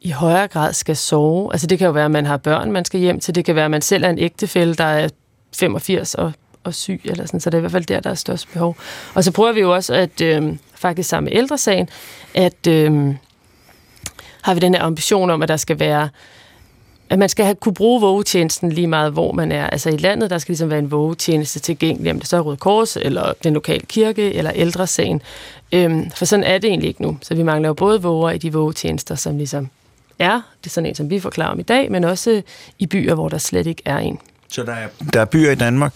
[0.00, 1.52] i højere grad skal sove.
[1.52, 3.34] Altså det kan jo være, at man har børn, man skal hjem til.
[3.34, 5.08] Det kan være, at man selv er en ægtefælle, der er
[5.56, 6.32] 85 og,
[6.64, 8.76] og syg, eller sådan, så det er i hvert fald der, der er størst behov.
[9.14, 11.88] Og så prøver vi jo også, at øh, faktisk sammen med ældresagen,
[12.34, 13.14] at øh,
[14.42, 16.08] har vi den her ambition om, at der skal være
[17.10, 19.66] at man skal have, kunne bruge vågetjenesten lige meget, hvor man er.
[19.66, 22.56] Altså i landet, der skal ligesom være en vågetjeneste tilgængelig, om det så er Røde
[22.56, 25.22] Kors, eller den lokale kirke, eller ældresagen.
[25.72, 27.18] Øhm, for sådan er det egentlig ikke nu.
[27.22, 29.68] Så vi mangler jo både våger i de vågetjenester, som ligesom
[30.18, 32.42] er, det er sådan en, som vi forklarer om i dag, men også
[32.78, 34.18] i byer, hvor der slet ikke er en.
[34.48, 35.92] Så der er, der er byer i Danmark,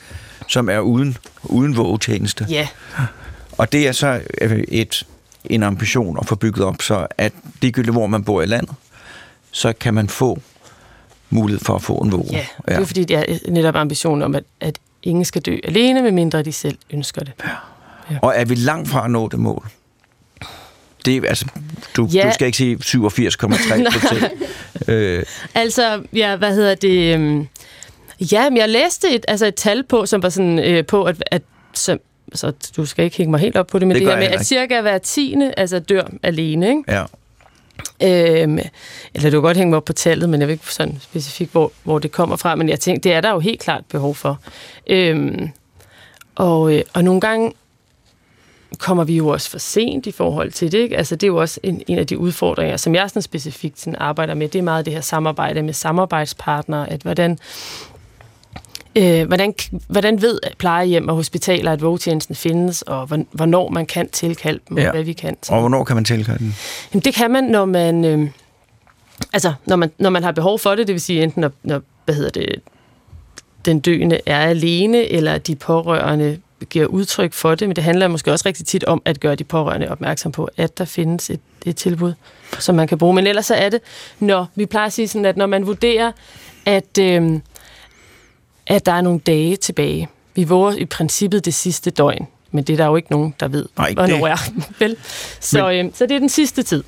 [0.49, 2.47] som er uden, uden vågetjeneste.
[2.49, 2.69] Ja,
[3.59, 5.07] Og det er så øh, et,
[5.45, 8.75] en ambition at få bygget op, så at ligegyldigt hvor man bor i landet,
[9.51, 10.41] så kan man få
[11.31, 12.27] mulighed for at få en våge.
[12.33, 12.45] ja.
[12.69, 16.43] det er fordi, det er netop ambitionen om, at, at ingen skal dø alene, medmindre
[16.43, 17.33] de selv ønsker det.
[18.23, 19.71] Og er vi langt fra at nå det mål?
[21.07, 21.47] Det altså,
[21.97, 22.23] du, Ja.
[22.29, 23.49] du skal ikke sige 87,3
[24.01, 24.25] procent.
[24.89, 25.23] øh,
[25.55, 27.15] Altså, ja, hvad hedder det?
[27.15, 27.47] øhm,
[28.33, 31.25] Ja, men jeg læste et, altså et tal på, som var sådan øh, på, at,
[31.27, 31.43] at
[31.75, 31.99] som,
[32.35, 34.27] så du skal ikke hænge mig helt op på det, men Det det, her med,
[34.27, 36.83] at cirka hver tiende altså dør alene, ikke?
[36.89, 37.05] ja.
[38.03, 38.59] Øhm,
[39.15, 41.53] eller du kan godt hænge mig op på tallet, men jeg ved ikke sådan specifikt,
[41.53, 42.55] hvor, hvor det kommer fra.
[42.55, 44.39] Men jeg tænkte, det er der jo helt klart behov for.
[44.87, 45.49] Øhm,
[46.35, 47.53] og, øh, og nogle gange
[48.79, 50.79] kommer vi jo også for sent i forhold til det.
[50.79, 50.97] Ikke?
[50.97, 53.97] Altså, det er jo også en, en af de udfordringer, som jeg sådan specifikt sådan
[53.99, 54.49] arbejder med.
[54.49, 57.39] Det er meget det her samarbejde med samarbejdspartnere, at hvordan,
[58.97, 59.55] øh, hvordan,
[59.89, 64.77] hvordan ved plejehjem og hospitaler, at vågetjenesten findes, og hvorn- hvornår man kan tilkalde dem,
[64.77, 64.91] og Ja.
[64.91, 65.37] hvad vi kan.
[65.49, 66.55] Og hvornår kan man tilkalde den?
[66.95, 68.29] Jamen, det kan man, når man, øh,
[69.33, 71.83] altså, når man, når man har behov for det, det vil sige enten, når, når
[72.05, 72.61] hvad hedder det,
[73.65, 78.33] den døende er alene, eller de pårørende giver udtryk for det, men det handler måske
[78.33, 81.77] også rigtig tit om at gøre de pårørende opmærksom på, at der findes et, et
[81.77, 82.13] tilbud,
[82.59, 83.15] som man kan bruge.
[83.15, 83.81] Men ellers så er det,
[84.19, 86.13] når vi plejer at sige sådan, at når man vurderer,
[86.67, 87.41] at, øh,
[88.67, 90.09] at der er nogle dage tilbage.
[90.35, 93.49] Vi våger i princippet det sidste døgn, men det er der jo ikke nogen, der
[93.49, 94.31] ved, Nej, hvornår det.
[94.31, 94.53] er.
[94.81, 94.97] Vel?
[95.41, 96.85] Så, øh, så det er den sidste tid.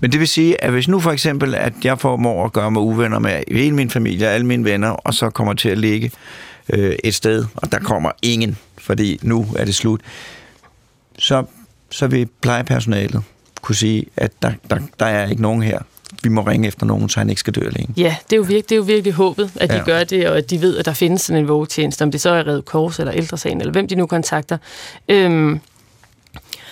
[0.00, 2.82] Men det vil sige, at hvis nu for eksempel, at jeg formår at gøre mig
[2.82, 6.10] uvenner med hele min familie, alle mine venner, og så kommer til at ligge
[6.72, 10.00] øh, et sted, og der kommer ingen, fordi nu er det slut,
[11.18, 11.44] så,
[11.90, 13.22] så vil plejepersonalet
[13.62, 15.78] kunne sige, at der, der, der er ikke nogen her.
[16.22, 17.94] Vi må ringe efter nogen, så han ikke skal dø alene.
[17.96, 19.78] Ja, det er jo virkelig, det er jo virkelig håbet, at de Ja.
[19.80, 19.84] ja.
[19.84, 22.30] gør det, og at de ved, at der findes sådan en vågetjeneste, om det så
[22.30, 24.58] er Røde Kors eller Ældresagen, eller hvem de nu kontakter.
[25.08, 25.60] Øhm,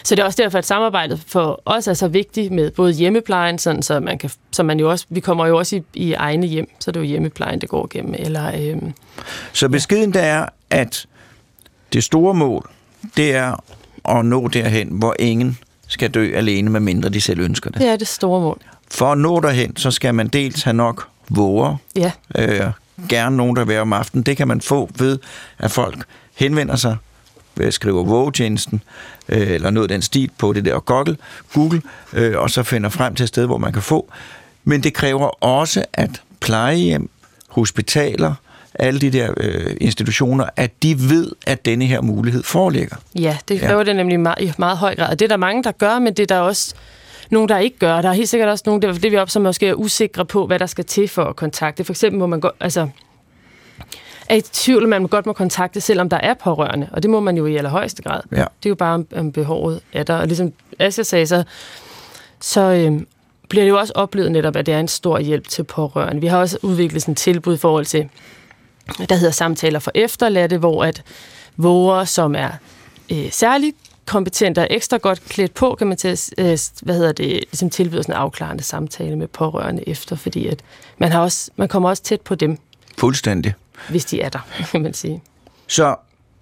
[0.04, 3.58] så det er også derfor, at samarbejdet for os er så vigtigt med både hjemmeplejen,
[3.58, 6.46] sådan, så man kan, så man jo også, vi kommer jo også i, i egne
[6.46, 8.92] hjem, så det er jo hjemmeplejen, det går igennem, eller øhm,
[9.52, 11.06] Så beskeden der er, at
[11.92, 12.70] det store mål,
[13.16, 13.64] det er
[14.08, 17.80] at nå derhen, hvor ingen skal dø alene, medmindre de selv ønsker det.
[17.80, 18.60] det er det store mål.
[18.90, 22.72] For at nå derhen, så skal man dels have nok våger, Ja, øh,
[23.08, 24.22] gerne nogen, der vil om aftenen.
[24.22, 25.18] Det kan man få ved,
[25.58, 26.96] at folk henvender sig,
[27.60, 28.82] øh, skriver vågetjenesten,
[29.28, 31.16] øh, eller noget af den stil på det der Google,
[31.54, 34.12] Google øh, og så finder frem til et sted, hvor man kan få.
[34.64, 37.10] Men det kræver også, at plejehjem,
[37.48, 38.34] hospitaler,
[38.74, 42.96] alle de der øh, institutioner, at de ved, at denne her mulighed foreligger.
[43.18, 43.84] ja det kræver ja.
[43.84, 46.14] det nemlig meget, i meget høj grad, og det er der mange, der gør, men
[46.14, 46.74] det er der også
[47.30, 48.02] nogen, der ikke gør.
[48.02, 50.24] Der er helt sikkert også nogen, det er det vi op, som måske er usikre
[50.24, 51.84] på, hvad der skal til for at kontakte.
[51.84, 52.88] For eksempel må man godt, altså,
[54.28, 57.36] er i tvivl, man godt må kontakte, selvom der er pårørende, og det må man
[57.36, 58.20] jo i allerhøjeste grad.
[58.32, 58.36] Ja.
[58.36, 60.14] Det er jo bare, om, om behovet er der.
[60.14, 61.44] Og ligesom Asja sagde, så,
[62.40, 63.06] så øhm,
[63.48, 66.20] bliver det jo også oplevet netop, at det er en stor hjælp til pårørende.
[66.20, 68.08] Vi har også udviklet sådan et tilbud i forhold til,
[69.08, 71.02] der hedder samtaler for efterladte, hvor at
[71.56, 72.50] våger, som er
[73.12, 77.26] øh, særligt kompetente og ekstra godt klædt på, kan man til, øh, hvad hedder det,
[77.26, 80.60] ligesom tilbyde sådan en afklarende samtale med pårørende efter, fordi at
[80.98, 82.58] man, har også, man kommer også tæt på dem,
[82.98, 83.54] Fuldstændig.
[83.88, 84.38] hvis de er der,
[84.70, 85.22] kan man sige.
[85.66, 85.96] Så,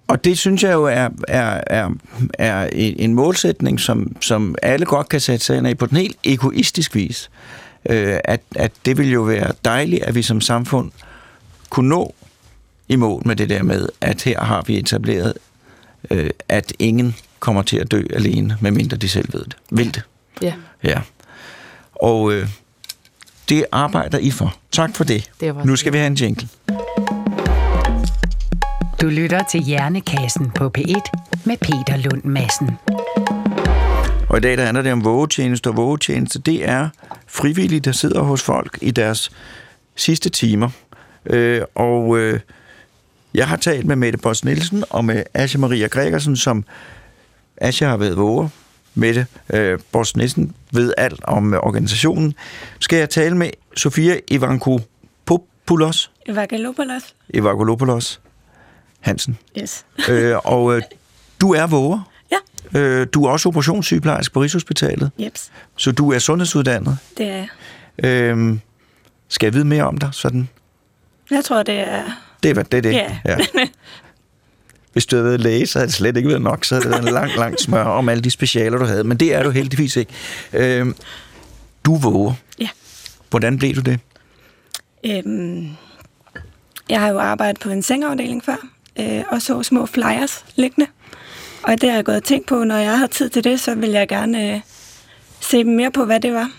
[0.07, 1.89] og det synes jeg jo er, er, er,
[2.33, 5.97] er en en målsætning, som, som alle godt kan sætte sig ind i på den
[5.97, 7.29] helt egoistisk vis.
[7.89, 10.91] Øh, at, at det vil jo være dejligt, at vi som samfund
[11.69, 12.15] kunne nå
[12.91, 15.33] i mål med det der med, at her har vi etableret,
[16.11, 19.55] øh, at ingen kommer til at dø alene, medmindre de selv ved det.
[19.71, 20.03] Vil det.
[20.41, 21.01] Ja, Ja.
[21.95, 22.47] Og øh,
[23.49, 24.55] det arbejder I for.
[24.71, 25.31] Tak for det.
[25.39, 26.47] Det nu skal vi have en jingle.
[29.01, 31.11] Du lytter til Hjernekassen på P1
[31.45, 32.69] med Peter Lund Madsen.
[34.29, 36.89] Og i dag der handler det om vågetjeneste, og vågetjeneste, det er
[37.27, 39.31] frivillige, der sidder hos folk i deres
[39.95, 40.69] sidste timer.
[41.25, 42.39] Øh, og øh,
[43.33, 46.63] jeg har talt med Mette Boss Nielsen og med Asja Maria Gregersen, som
[47.57, 48.49] Asja har været våger.
[48.95, 52.33] Mette øh, Boss Nielsen ved alt om øh, organisationen.
[52.79, 57.15] Skal jeg tale med Sofia Ivankopoulos, Evangelopoulos.
[57.33, 58.21] Evangelopoulos
[58.99, 59.37] Hansen.
[59.61, 59.85] Yes.
[60.09, 60.81] øh, og øh,
[61.41, 62.11] du er våger.
[62.31, 62.79] Ja.
[62.79, 65.11] Øh, du er også operationssygeplejerske på Rigshospitalet.
[65.17, 65.51] Jeps.
[65.75, 66.97] Så du er sundhedsuddannet.
[67.17, 67.47] Det er jeg.
[68.03, 68.59] Øhm,
[69.27, 70.09] skal jeg vide mere om dig?
[70.11, 70.49] Sådan?
[71.31, 72.03] Jeg tror, det er...
[72.43, 72.83] Det er det.
[72.83, 72.93] Det.
[72.93, 73.17] Ja.
[73.25, 73.37] ja.
[74.93, 76.65] Hvis du havde været læge, så havde det slet ikke været nok.
[76.65, 79.03] Så havde det været en lang, lang smør om alle de specialer, du havde.
[79.03, 80.13] Men det er du heldigvis ikke.
[80.53, 80.95] Øhm,
[81.85, 82.33] du våger.
[82.59, 82.69] Ja.
[83.29, 83.99] Hvordan blev du det?
[85.05, 85.69] Øhm,
[86.89, 88.67] jeg har jo arbejdet på en sengeafdeling før,
[88.99, 90.89] øh, og så små flyers liggende.
[91.63, 93.75] Og det har jeg gået og tænkt på, når jeg har tid til det, så
[93.75, 94.61] vil jeg gerne øh,
[95.39, 96.51] se mere på, hvad det var.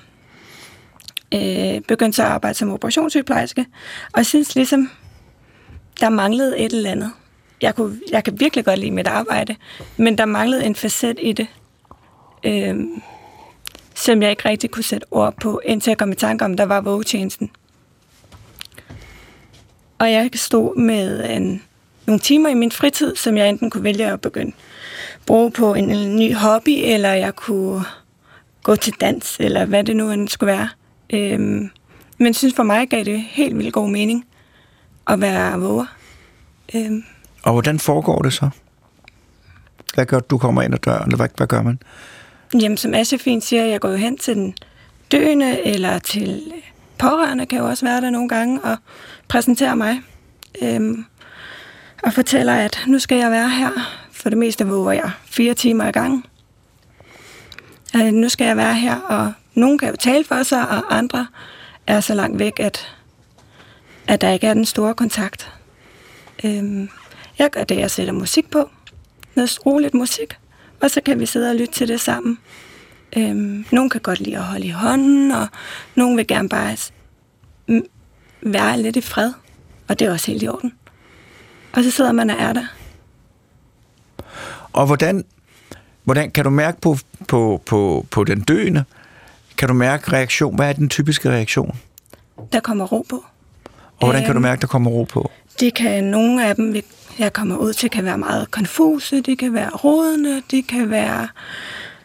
[1.34, 3.66] Øh, begyndte så at arbejde som operationssygeplejerske,
[4.12, 4.90] og synes ligesom,
[6.00, 7.12] der manglede et eller andet.
[7.62, 9.56] Jeg, kunne, jeg kan virkelig godt lide mit arbejde,
[9.96, 11.46] men der manglede en facet i det,
[12.44, 12.76] øh,
[13.94, 16.64] som jeg ikke rigtig kunne sætte ord på, indtil jeg kom i tanke om, der
[16.64, 17.50] var vågetjenesten.
[19.98, 21.62] Og jeg stod med en,
[22.06, 24.52] nogle timer i min fritid, som jeg enten kunne vælge at begynde
[25.14, 27.84] at bruge på en, en ny hobby, eller jeg kunne
[28.62, 30.68] gå til dans, eller hvad det nu end skulle være.
[31.10, 31.70] Øhm,
[32.18, 34.24] men synes for mig gav det helt vildt god mening
[35.08, 35.86] at være våger.
[36.74, 37.04] Øhm,
[37.42, 38.50] Og hvordan foregår det så?
[39.94, 41.78] Hvad gør du, kommer ind ad døren, eller hvad, hvad gør man?
[42.60, 44.54] Jamen, som Asje fint siger, jeg går jo hen til den
[45.12, 46.52] døende, eller til
[46.98, 48.76] pårørende, kan jo også være der nogle gange, og
[49.28, 50.00] præsenterer mig.
[50.62, 51.04] Øhm,
[52.02, 53.70] og fortæller, at nu skal jeg være her.
[54.12, 56.26] For det meste våger jeg fire timer i gang.
[57.96, 61.26] Øh, nu skal jeg være her, og nogen kan jo tale for sig, og andre
[61.86, 62.94] er så langt væk, at,
[64.08, 65.52] at der ikke er den store kontakt.
[66.44, 66.88] Øhm,
[67.38, 68.70] jeg gør det, jeg sætter musik på.
[69.34, 70.38] Noget roligt musik.
[70.80, 72.38] Og så kan vi sidde og lytte til det sammen.
[73.16, 75.46] Øhm, nogle kan godt lide at holde i hånden, og
[75.94, 76.76] nogle vil gerne bare
[78.42, 79.32] være lidt i fred.
[79.88, 80.72] Og det er også helt i orden.
[81.72, 82.66] Og så sidder man og er der.
[84.72, 85.24] Og hvordan,
[86.04, 86.96] hvordan kan du mærke på,
[87.28, 88.84] på, på, på den døende?
[89.56, 90.56] Kan du mærke reaktion?
[90.56, 91.78] Hvad er den typiske reaktion?
[92.52, 93.24] Der kommer ro på.
[94.02, 94.42] Og hvordan kan du Øhm.
[94.42, 95.30] mærke, der kommer ro på?
[95.60, 96.76] Det kan, nogle af dem,
[97.18, 101.28] jeg kommer ud til, kan være meget konfuse, de kan være rådende, de kan være,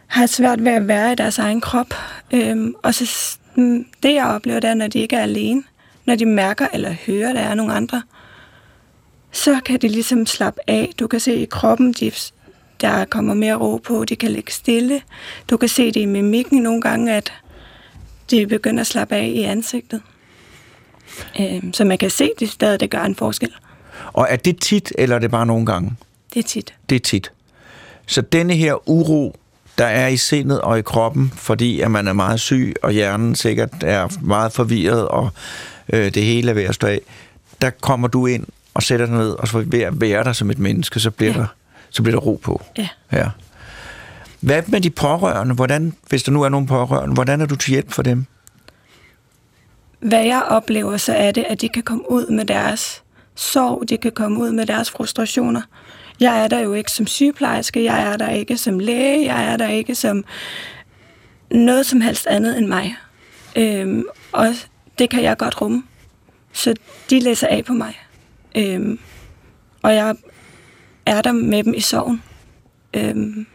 [0.08, 1.94] have svært ved at være i deres egen krop.
[2.34, 5.64] Øhm, og så mm, det, jeg oplever, det er, når de ikke er alene,
[6.06, 8.02] når de mærker eller hører, der er nogle andre,
[9.32, 10.90] så kan de ligesom slappe af.
[11.00, 12.12] Du kan se i kroppen, de,
[12.82, 15.02] der kommer mere ro på, de kan ligge stille.
[15.50, 17.34] Du kan se det i mimikken nogle gange, at
[18.32, 20.02] de begynder at slappe af i ansigtet.
[21.40, 23.50] Øhm, så man kan se, det stadig det gør en forskel.
[24.14, 25.94] Og er det tit, eller er det bare nogle gange?
[26.34, 26.74] Det er tit.
[26.90, 27.32] Det er tit.
[28.06, 29.36] Så denne her uro,
[29.78, 33.36] der er i sindet og i kroppen, fordi at man er meget syg, og hjernen
[33.36, 35.30] sikkert er meget forvirret, og
[35.94, 37.02] øh, det hele er ved at stå af,
[37.62, 40.52] der kommer du ind og sætter dig ned, og så ved at være der som
[40.52, 41.40] et menneske, så bliver, Ja.
[41.40, 41.46] der,
[41.90, 42.62] så bliver der ro på.
[42.78, 42.88] Ja.
[43.12, 43.30] ja.
[44.40, 45.56] Hvad med de pårørende?
[45.56, 48.26] Hvordan, hvis der nu er nogle pårørende, hvordan er du til hjælp for dem?
[50.00, 53.04] Hvad jeg oplever, så er det, at de kan komme ud med deres
[53.36, 55.62] sorg, de kan komme ud med deres frustrationer.
[56.20, 59.58] Jeg er der jo ikke som sygeplejerske, jeg er der ikke som læge, jeg er
[59.58, 60.26] der ikke som
[61.52, 62.96] noget som helst andet end mig.
[63.56, 64.48] Øhm, og
[65.00, 65.84] det kan jeg godt rumme.
[66.54, 66.74] Så
[67.10, 68.00] de læser af på mig.
[68.58, 69.00] Øhm,
[69.82, 70.16] og jeg
[71.06, 72.24] er der med dem i sorgen.
[72.94, 73.48] Øhm,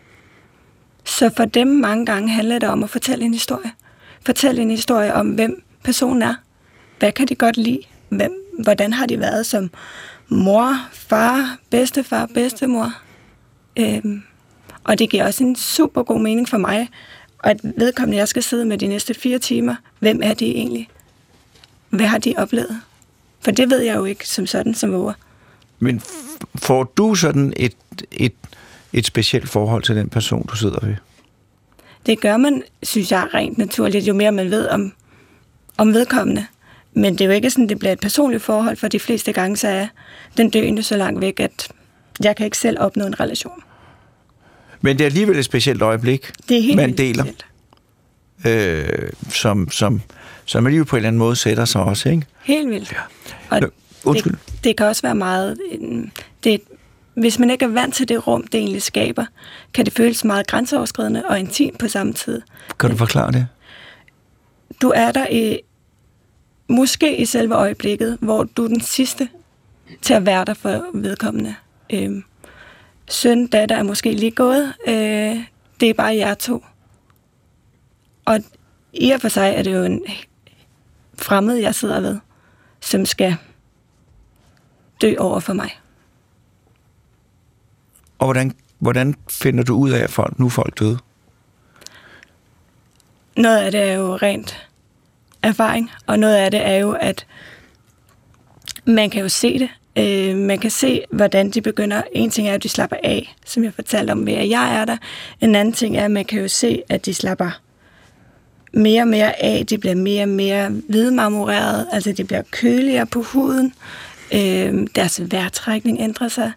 [1.05, 3.73] så for dem mange gange handler det om at fortælle en historie.
[4.27, 6.35] Fortælle en historie om, hvem personen er.
[6.99, 7.81] Hvad kan de godt lide?
[8.09, 9.71] Hvem, hvordan har de været som
[10.29, 12.92] mor, far, bedstefar, bedstemor?
[13.79, 14.23] Øhm,
[14.85, 16.88] Og det giver også en super god mening for mig,
[17.38, 20.88] og at vedkommende, jeg skal sidde med de næste fire timer, hvem er de egentlig?
[21.90, 22.81] Hvad har de oplevet?
[23.40, 25.12] For det ved jeg jo ikke som sådan som våger.
[25.79, 26.01] Men
[26.55, 27.77] får du sådan et,
[28.12, 28.33] et,
[28.92, 30.95] et specielt forhold til den person, du sidder ved?
[32.07, 34.92] Det gør man, synes jeg, rent naturligt, jo mere man ved om,
[35.79, 36.47] om vedkommende.
[36.95, 39.57] Men det er jo ikke sådan, det bliver et personligt forhold, for de fleste gange
[39.57, 39.87] så er
[40.37, 41.69] den døende så langt væk, at
[42.25, 43.63] jeg kan ikke selv opnå en relation.
[44.81, 47.47] Men det er alligevel et specielt øjeblik, Det er helt man deler, specielt.
[48.47, 50.01] øh, som, som,
[50.45, 52.23] som alligevel på en eller anden måde sætter sig også, ikke?
[52.43, 52.95] Helt vildt.
[53.51, 53.69] Og Nå,
[54.05, 54.33] undskyld.
[54.33, 55.59] Det, det kan også være meget...
[55.73, 56.11] øhm,
[56.45, 56.61] Det,
[57.15, 59.25] hvis man ikke er vant til det rum, det egentlig skaber,
[59.75, 62.43] kan det føles meget grænseoverskridende og intimt på samme tid.
[62.81, 63.47] Kan du forklare det?
[64.83, 65.61] Du er der i,
[66.69, 69.29] måske i selve øjeblikket, hvor du er den sidste
[70.03, 71.55] til at være der for vedkommende.
[71.93, 72.25] Øhm,
[73.09, 74.75] søn, datter er måske lige gået.
[74.89, 75.45] Øh,
[75.81, 76.65] det er bare jer to.
[78.25, 78.41] Og
[78.93, 80.05] i og for sig er det jo en
[81.15, 82.19] fremmed, jeg sidder ved,
[82.81, 83.37] som skal
[85.03, 85.71] dø over for mig.
[88.19, 90.99] Og hvordan, hvordan finder du ud af, at folk, nu er folk døde?
[93.37, 94.68] Noget af det er jo rent
[95.42, 97.27] erfaring, og noget af det er jo, at
[98.85, 99.68] man kan jo se det.
[99.97, 102.03] Øh, man kan se, hvordan de begynder.
[102.12, 104.85] En ting er, at de slapper af, som jeg fortalte om ved, at jeg er
[104.85, 104.97] der.
[105.40, 107.61] En anden ting er, at man kan jo se, at de slapper
[108.73, 109.66] mere og mere af.
[109.66, 113.75] De bliver mere og mere hvidmarmoreret, altså de bliver køligere på huden.
[114.35, 116.53] Øh, deres vejrtrækning ændrer sig.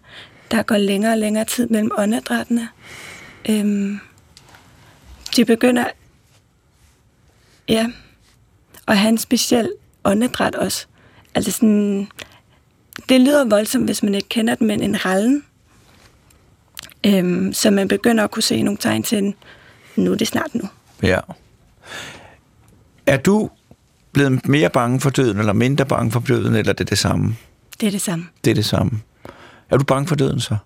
[0.50, 2.68] Der går længere og længere tid mellem åndedrættene.
[3.48, 3.92] Øh,
[5.36, 5.84] de begynder
[7.68, 7.86] Ja,
[8.86, 9.72] og have en speciel
[10.04, 10.86] åndedræt også.
[11.34, 12.08] Altså sådan,
[13.08, 15.44] det lyder voldsomt, hvis man ikke kender den, men en rallen.
[17.06, 19.34] Øhm, så man begynder at kunne se nogle tegn til, en,
[19.96, 20.68] nu er det snart nu.
[21.02, 21.20] Ja.
[23.06, 23.50] Er du
[24.12, 27.36] blevet mere bange for døden, eller mindre bange for døden, eller er det det samme?
[27.80, 28.26] Det er det samme.
[28.44, 29.00] Det er det samme.
[29.70, 30.56] Er du bange for døden så?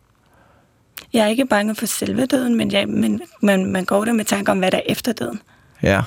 [1.12, 4.24] Jeg er ikke bange for selve døden, men, jeg, men man, man går der med
[4.24, 5.40] tanker om, hvad der er efter døden.
[5.82, 6.02] Ja.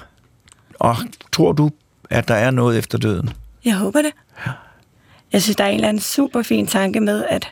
[0.80, 0.96] Og
[1.32, 1.72] tror du,
[2.10, 3.30] at der er noget efter døden?
[3.66, 4.12] Jeg håber det.
[5.34, 7.48] Jeg synes, der er en eller anden super fin tanke med, at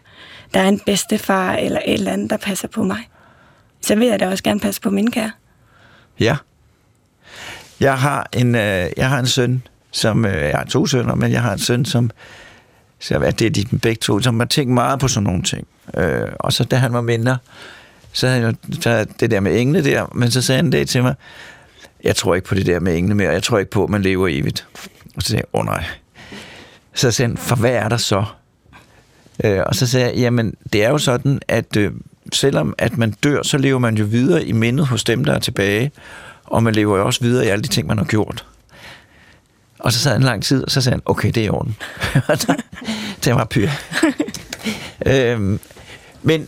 [0.53, 3.09] der er en bedstefar eller et eller andet, der passer på mig.
[3.81, 5.31] Så vil jeg da også gerne passe på min kære.
[6.19, 6.37] Ja.
[7.79, 11.31] Jeg har en, øh, jeg har en søn, som, øh, jeg har to sønner, men
[11.31, 12.11] jeg har en søn, som,
[12.99, 15.67] så hvad det er de begge to, som har tænkt meget på sådan nogle ting.
[15.97, 17.37] Øh, og så da han var mindre,
[18.13, 21.03] så havde han jo det der med engle der, men så sagde han det til
[21.03, 21.15] mig,
[22.03, 24.01] jeg tror ikke på det der med engle mere, jeg tror ikke på, at man
[24.01, 24.67] lever evigt.
[25.15, 25.85] Og så sagde jeg, åh oh, nej.
[26.93, 28.25] Så sagde han, for hvad er der så?
[29.43, 31.91] Øh, og så sagde jeg, jamen det er jo sådan, at øh,
[32.33, 35.39] selvom at man dør, så lever man jo videre i mindet hos dem, der er
[35.39, 35.91] tilbage,
[36.43, 38.45] og man lever jo også videre i alle de ting, man har gjort.
[39.79, 41.49] Og så sad han en lang tid, og så sagde han, okay, det er i
[41.49, 41.75] orden.
[43.25, 43.69] Det var pyr.
[45.05, 45.59] øhm,
[46.21, 46.47] men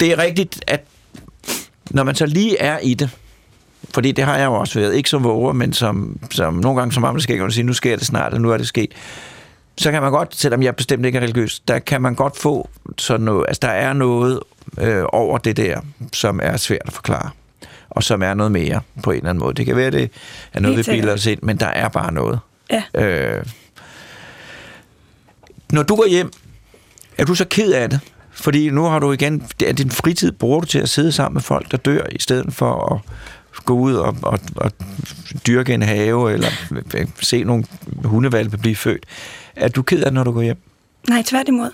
[0.00, 0.84] det er rigtigt, at
[1.90, 3.10] når man så lige er i det,
[3.94, 6.92] fordi det har jeg jo også været, ikke som våger, men som, som nogle gange
[6.92, 8.92] som skal jeg sige, nu sker det snart, og nu er det sket.
[9.78, 12.68] Så kan man godt, selvom jeg bestemt ikke er religiøs, der kan man godt få
[12.98, 14.40] sådan noget, altså der er noget
[14.78, 15.80] øh, over det der,
[16.12, 17.30] som er svært at forklare,
[17.90, 19.54] og som er noget mere på en eller anden måde.
[19.54, 20.10] Det kan være, det
[20.52, 22.38] er noget, vi bilder os ind, men der er bare noget.
[22.70, 22.82] Ja.
[22.94, 23.44] Øh,
[25.72, 26.30] når du går hjem,
[27.18, 28.00] er du så ked af det?
[28.30, 31.34] Fordi nu har du igen, det er din fritid bruger du til at sidde sammen
[31.34, 33.00] med folk, der dør, i stedet for at
[33.64, 34.72] gå ud og, og, og
[35.46, 36.48] dyrke en have, eller
[37.20, 37.64] se nogle
[38.04, 39.06] hundevalpe blive født.
[39.56, 40.58] Er du ked af det, når du går hjem?
[41.08, 41.70] Nej, tværtimod.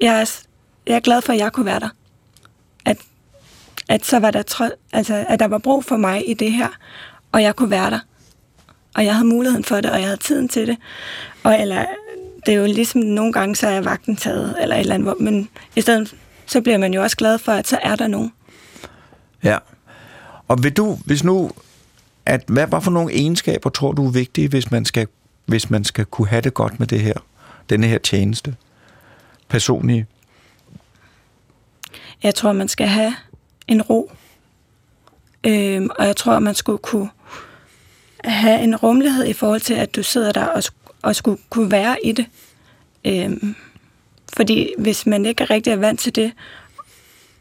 [0.00, 0.40] Jeg er,
[0.86, 1.88] jeg er glad for, at jeg kunne være der.
[2.84, 2.96] At,
[3.88, 6.68] at så var der tro, altså, at der var brug for mig i det her,
[7.32, 8.00] og jeg kunne være der.
[8.94, 10.76] Og jeg havde muligheden for det, og jeg havde tiden til det.
[11.42, 11.84] Og eller,
[12.46, 15.48] det er jo ligesom nogle gange, så er vagten taget, eller et eller andet, men
[15.76, 16.14] i stedet,
[16.46, 18.32] så bliver man jo også glad for, at så er der nogen.
[19.44, 19.58] Ja.
[20.48, 21.50] Og vil du, hvis nu,
[22.26, 25.06] at, hvad, hvad for nogle egenskaber tror du er vigtige, hvis man skal,
[25.46, 27.14] hvis man skal kunne have det godt med det her,
[27.70, 28.56] denne her tjeneste?
[29.48, 30.06] Personlige.
[32.22, 33.14] Jeg tror, man skal have
[33.68, 34.12] en ro.
[35.46, 37.10] Øhm, og jeg tror, man skulle kunne
[38.24, 40.62] have en rummelighed i forhold til, at du sidder der og,
[41.02, 42.26] og skulle kunne være i det.
[43.04, 43.54] Øhm,
[44.36, 46.32] fordi hvis man ikke er rigtig er vant til det,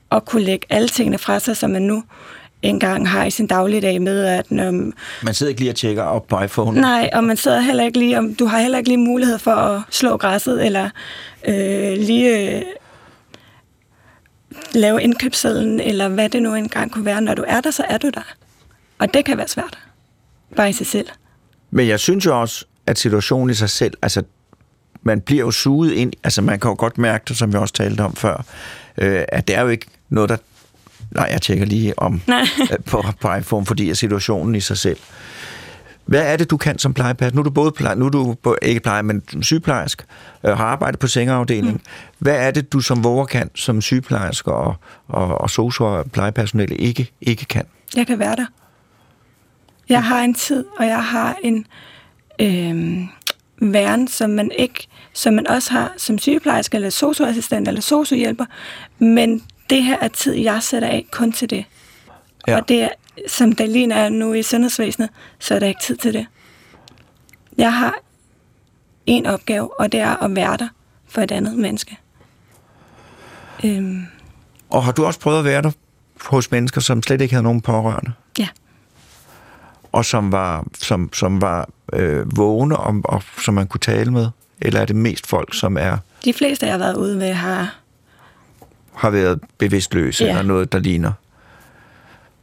[0.09, 2.03] og kunne lægge alle tingene fra sig, som man nu
[2.63, 4.71] engang har i sin dagligdag med, at når,
[5.23, 6.81] Man sidder ikke lige og tjekker op på iPhone.
[6.81, 9.51] Nej, og man sidder heller ikke lige, om du har heller ikke lige mulighed for
[9.51, 10.89] at slå græsset, eller
[11.47, 12.61] øh, lige øh,
[14.73, 17.21] lave indkøbssedlen, eller hvad det nu engang kunne være.
[17.21, 18.35] Når du er der, så er du der.
[18.99, 19.79] Og det kan være svært.
[20.55, 21.07] Bare i sig selv.
[21.71, 24.23] Men jeg synes jo også, at situationen i sig selv, altså
[25.03, 27.73] man bliver jo suget ind, altså man kan jo godt mærke det, som vi også
[27.73, 28.43] talte om før,
[28.97, 30.37] øh, at det er jo ikke noget, der...
[31.15, 32.21] Nej, jeg tjekker lige om
[32.71, 34.97] øh, på, på iPhone, fordi er situationen i sig selv.
[36.05, 37.35] Hvad er det, du kan som plejepasser?
[37.35, 40.05] Nu er du både pleje, nu er du ikke pleje, men sygeplejersk,
[40.43, 41.73] øh, har arbejdet på sengeafdelingen.
[41.73, 41.81] Mm.
[42.19, 44.75] Hvad er det, du som våger kan, som sygeplejerske og,
[45.07, 47.65] og, og sosu og plejepersonale ikke, ikke kan?
[47.95, 48.45] Jeg kan være der.
[49.89, 51.65] Jeg har en tid, og jeg har en
[52.41, 53.07] øh,
[53.73, 58.45] væren, som man ikke, som man også har som sygeplejerske, eller socioassistent, eller sociohjælper.
[58.99, 61.65] Men det her er tid, jeg sætter af kun til det.
[62.47, 62.57] Ja.
[62.57, 62.89] Og det er,
[63.27, 65.09] som der lige er nu i sundhedsvæsenet,
[65.39, 66.25] så er der ikke tid til det.
[67.57, 67.93] Jeg har
[69.05, 70.67] en opgave, og det er at være der
[71.07, 71.97] for et andet menneske.
[73.65, 74.05] Øhm,
[74.69, 75.71] Og har du også prøvet at være der
[76.25, 78.11] hos mennesker, som slet ikke havde nogen pårørende?
[78.39, 78.47] ja.
[79.91, 84.27] og som var, som, som var øh, vågne, og, og som man kunne tale med?
[84.61, 87.75] Eller er det mest folk, som er De fleste, jeg har været ude ved, har
[88.95, 90.29] har været bevidstløse, Ja.
[90.29, 91.11] eller noget, der ligner?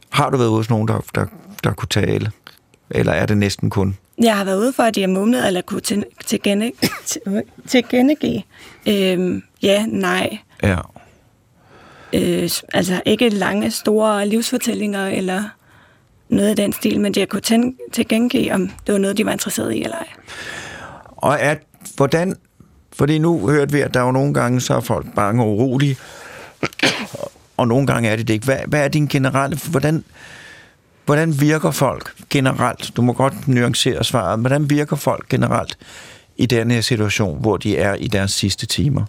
[0.09, 1.25] Har du været ude hos nogen, der, der,
[1.63, 2.31] der kunne tale?
[2.89, 3.97] Eller er det næsten kun?
[4.23, 6.71] Jeg har været ude for, at de har mumlet eller kunne til, til, gene,
[7.05, 7.21] til,
[7.67, 8.41] til genegive.
[8.87, 10.37] Øhm, ja, nej.
[10.63, 10.77] Ja.
[12.13, 15.43] Øh, altså ikke lange, store livsfortællinger eller
[16.29, 19.17] noget af den stil, men de har kunne til, til gengive, om det var noget,
[19.17, 20.07] de var interesseret i eller ej.
[21.07, 21.59] Og at,
[21.95, 22.35] hvordan,
[22.93, 25.49] fordi nu hørte vi, at der er jo nogle gange, så er folk bange og
[25.49, 25.97] urolige,
[27.57, 28.45] og nogle gange er det det ikke.
[28.45, 30.03] Hvad, hvad er din generelle, hvordan,
[31.05, 32.91] hvordan virker folk generelt?
[32.95, 34.39] Du må godt nuancere svaret.
[34.39, 35.77] Hvordan virker folk generelt
[36.37, 39.03] i den her situation, hvor de er i deres sidste timer?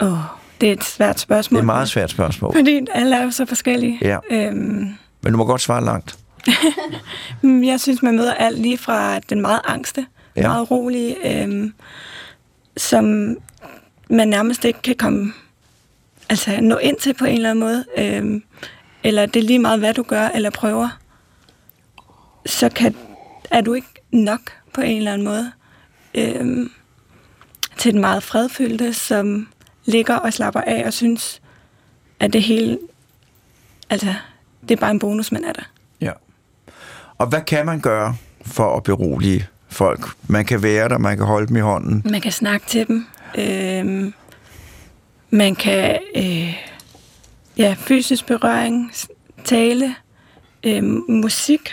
[0.00, 0.18] Åh, oh,
[0.60, 1.56] det er et svært Det spørgsmål.
[1.58, 2.52] er et meget svært spørgsmål.
[2.54, 3.98] Fordi alle er jo så forskellige.
[4.02, 4.18] Ja.
[4.30, 4.88] Øhm,
[5.22, 6.18] Men du må godt svare langt.
[7.42, 10.06] Jeg synes, man møder alt lige fra den meget angste,
[10.36, 10.48] ja.
[10.48, 11.74] meget rolige, øhm,
[12.76, 13.36] som
[14.10, 15.32] man nærmest ikke kan komme,
[16.28, 18.42] altså nå ind til på en eller anden måde, øhm,
[19.04, 20.88] eller det er lige meget, hvad du gør eller prøver,
[22.46, 22.94] så kan,
[23.50, 24.40] er du ikke nok
[24.74, 25.52] på en eller anden måde
[26.14, 26.70] øhm,
[27.76, 29.48] til den meget fredfyldte, som
[29.84, 31.42] ligger og slapper af og synes,
[32.20, 32.78] at det hele,
[33.90, 34.14] altså,
[34.62, 35.62] det er bare en bonus, man er der.
[36.00, 36.12] Ja.
[37.18, 40.06] Og hvad kan man gøre for at berolige folk?
[40.28, 42.02] Man kan være der, man kan holde dem i hånden.
[42.10, 43.06] Man kan snakke til dem.
[43.38, 44.14] Øhm,
[45.30, 46.54] man kan øh,
[47.58, 48.92] ja, fysisk berøring,
[49.44, 49.94] tale,
[50.64, 51.70] øhm, musik.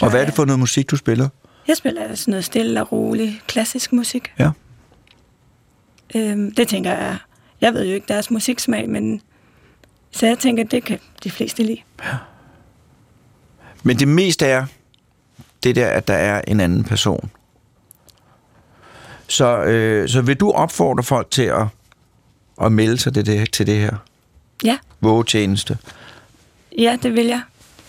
[0.00, 1.28] Og hvad er det for noget musik, du spiller?
[1.68, 4.32] Jeg spiller sådan noget stille og rolig, klassisk musik.
[4.38, 4.50] Ja.
[6.14, 7.16] Øhm, det tænker jeg,
[7.60, 9.20] jeg ved jo ikke deres musiksmag, men
[10.10, 11.80] så jeg tænker, det kan de fleste lide.
[13.82, 14.66] Men det meste er
[15.62, 17.30] det der, at der er en anden person.
[19.28, 21.66] Så, øh, så vil du opfordre folk til at,
[22.62, 23.96] at melde sig til det, til det her
[24.64, 25.78] Ja, vågetjeneste?
[26.78, 27.40] ja, det vil jeg.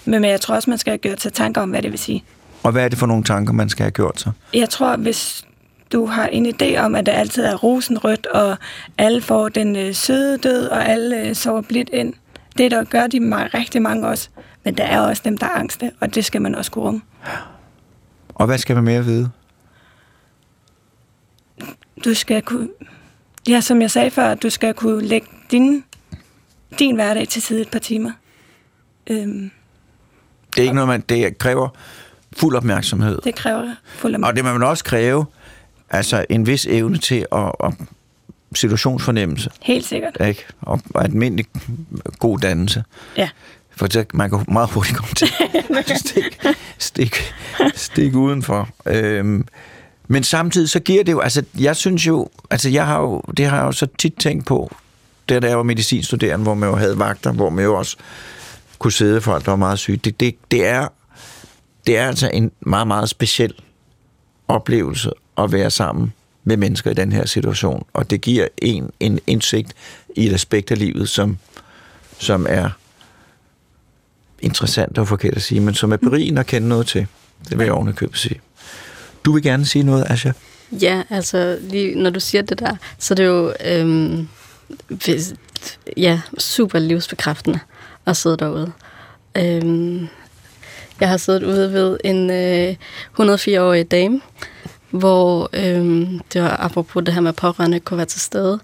[0.06, 2.00] Men, men jeg tror også, man skal have gjort sig tanker om, hvad det vil
[2.00, 2.24] sige.
[2.64, 4.32] Og hvad er det for nogle tanker, man skal have gjort sig?
[4.54, 5.46] Jeg tror, hvis
[5.92, 8.58] du har en idé om, at det altid er rosenrødt, og
[8.98, 12.14] alle får den øh, søde død, og alle øh, sover blidt ind,
[12.58, 14.30] det der gør de meget, rigtig mange også.
[14.64, 17.02] Men der er også dem, der er angste, og det skal man også kunne rumme.
[18.30, 19.30] Og hvad skal man mere vide?
[22.06, 22.70] Du skal kunne,
[23.50, 25.84] ja, som jeg sagde før, du skal kunne lægge din,
[26.80, 28.12] din hverdag til side et par timer.
[29.08, 29.52] Øhm,
[30.56, 31.70] Det er ikke noget, man, det kræver
[32.38, 33.20] fuld opmærksomhed.
[33.24, 35.26] det kræver fuld Og det må man også kræve
[35.90, 37.74] altså en vis evne til at, at
[38.56, 40.18] situationsfornemmelse, Helt sikkert.
[40.28, 40.46] ikke?
[40.62, 41.46] Og, almindelig
[42.20, 42.84] god dannelse.
[43.18, 43.30] Ja.
[43.78, 45.28] For så man kan meget hurtigt komme til
[46.06, 46.40] stik,
[46.78, 47.34] stik,
[47.76, 48.70] stik udenfor.
[48.86, 49.48] Øhm,
[50.08, 53.46] men samtidig så giver det jo, altså jeg synes jo, altså jeg har jo, det
[53.46, 54.76] har jeg jo så tit tænkt på,
[55.30, 57.98] der da jeg var medicinstuderende, hvor man jo havde vagter, hvor man jo også
[58.80, 59.98] kunne sidde folk, der var meget syge.
[59.98, 60.88] Det, det, det, er,
[61.88, 63.54] det er altså en meget, meget speciel
[64.48, 67.86] oplevelse at være sammen med mennesker i den her situation.
[67.94, 69.74] Og det giver en en indsigt
[70.16, 71.38] i et aspekt af livet, som,
[72.20, 72.70] som er
[74.42, 77.08] interessant og forkert at sige, men som er berigende at kende noget til.
[77.50, 78.42] Det vil jeg oven købe sige.
[79.26, 80.32] Du vil gerne sige noget, Asja?
[80.72, 84.28] Ja, altså lige når du siger det der, så er det jo øhm,
[85.98, 87.60] ja, super livsbekræftende
[88.06, 88.72] at sidde derude.
[89.38, 90.08] Øhm,
[91.00, 92.76] jeg har siddet ude ved en øh,
[93.20, 94.22] 104-årig dame,
[94.90, 98.60] hvor øhm, det var apropos det her med at pårørende kunne være til stede,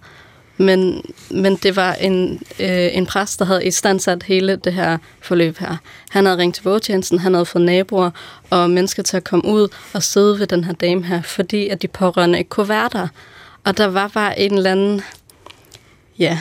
[0.61, 5.57] men, men det var en, øh, en præst, der havde istandsat hele det her forløb
[5.57, 5.77] her.
[6.09, 8.11] Han havde ringt til vågetjenesten, han havde fået naboer
[8.49, 11.81] og mennesker til at komme ud og sidde ved den her dame her, fordi at
[11.81, 13.07] de pårørende ikke kunne være der.
[13.63, 15.01] Og der var bare en eller anden...
[16.19, 16.39] Ja,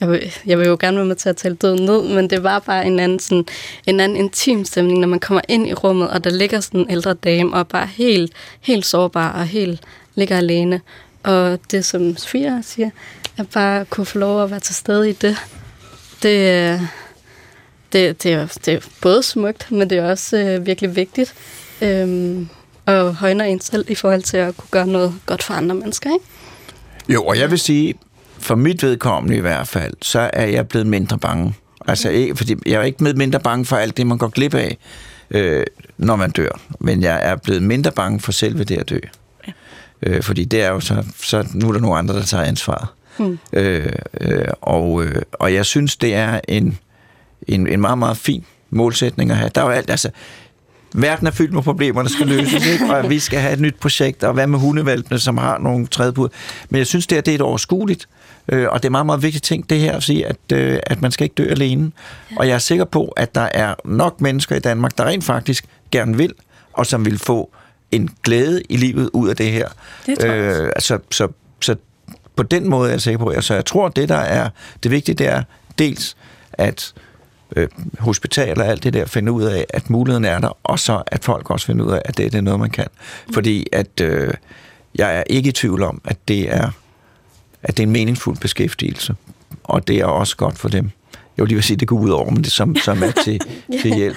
[0.00, 2.42] jeg vil, jeg vil jo gerne være med til at tale døden ned, men det
[2.42, 3.46] var bare en anden, sådan,
[3.86, 6.90] en anden intim stemning, når man kommer ind i rummet, og der ligger sådan en
[6.90, 9.80] ældre dame, og bare helt, helt sårbar og helt
[10.14, 10.80] ligger alene.
[11.22, 12.90] Og det, som Sofia siger,
[13.38, 15.36] at bare kunne få lov at være til stede i det,
[16.22, 16.88] det,
[17.92, 21.34] det, det, er, det er både smukt, men det er også øh, virkelig vigtigt.
[21.82, 22.48] Øhm,
[22.86, 26.12] og højner en selv i forhold til at kunne gøre noget godt for andre mennesker,
[26.12, 26.24] ikke?
[27.08, 27.94] Jo, og jeg vil sige,
[28.38, 31.54] for mit vedkommende i hvert fald, så er jeg blevet mindre bange.
[31.88, 34.54] Altså, ikke, fordi jeg er ikke blevet mindre bange for alt det, man går glip
[34.54, 34.78] af,
[35.30, 35.66] øh,
[35.98, 36.60] når man dør.
[36.80, 38.98] Men jeg er blevet mindre bange for selve det at dø.
[40.02, 42.88] Øh, fordi det er jo så, så, nu er der nogle andre, der tager ansvaret.
[43.18, 43.38] Mm.
[43.52, 46.78] Øh, øh, og, øh, og jeg synes, det er en,
[47.48, 49.50] en, en meget, meget fin målsætning at have.
[49.54, 50.10] Der er jo alt, altså,
[50.94, 52.94] verden er fyldt med problemer, der skal løses, ikke?
[52.94, 56.28] og vi skal have et nyt projekt, og hvad med hundevalpene, som har nogle trædebud.
[56.70, 58.08] Men jeg synes, det, er, det er et overskueligt,
[58.48, 61.02] øh, og det er meget, meget vigtigt ting, det her at sige, at, øh, at
[61.02, 61.92] man skal ikke dø alene.
[62.30, 62.36] Ja.
[62.36, 65.64] Og jeg er sikker på, at der er nok mennesker i Danmark, der rent faktisk
[65.90, 66.32] gerne vil,
[66.72, 67.50] og som vil få
[67.90, 69.68] en glæde i livet ud af det her.
[70.06, 71.28] Det øh, altså, så,
[71.60, 71.76] så
[72.38, 73.30] på den måde er jeg sikker på.
[73.30, 74.48] Altså, jeg tror, det der er
[74.82, 75.42] det vigtige, det er
[75.78, 76.16] dels,
[76.52, 76.94] at
[77.56, 77.68] øh,
[77.98, 81.24] hospitaler og alt det der finder ud af, at muligheden er der, og så at
[81.24, 82.86] folk også finder ud af, at det, det er noget, man kan.
[83.34, 84.34] Fordi at øh,
[84.94, 86.70] jeg er ikke i tvivl om, at det er
[87.62, 89.14] at det er en meningsfuld beskæftigelse,
[89.64, 90.90] og det er også godt for dem.
[91.14, 93.10] Jeg vil lige vil sige, at det går ud over, men det som, som er
[93.24, 93.40] til,
[93.82, 94.16] til hjælp.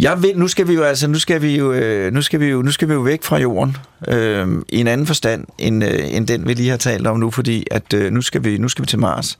[0.00, 2.46] Jeg vil, nu skal vi jo altså, nu skal vi jo, øh, nu skal vi
[2.46, 3.76] jo, nu skal vi jo væk fra jorden
[4.08, 7.30] øh, i en anden forstand end, øh, end den vi lige har talt om nu,
[7.30, 9.38] fordi at øh, nu skal vi, nu skal vi til Mars.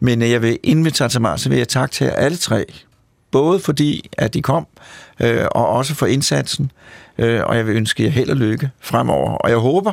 [0.00, 2.12] Men øh, jeg vil inden vi tager til Mars, så vil jeg takke til jer
[2.12, 2.64] alle tre,
[3.30, 4.66] både fordi at de kom
[5.20, 6.70] øh, og også for indsatsen,
[7.18, 9.30] øh, og jeg vil ønske jer held og lykke fremover.
[9.30, 9.92] Og jeg håber,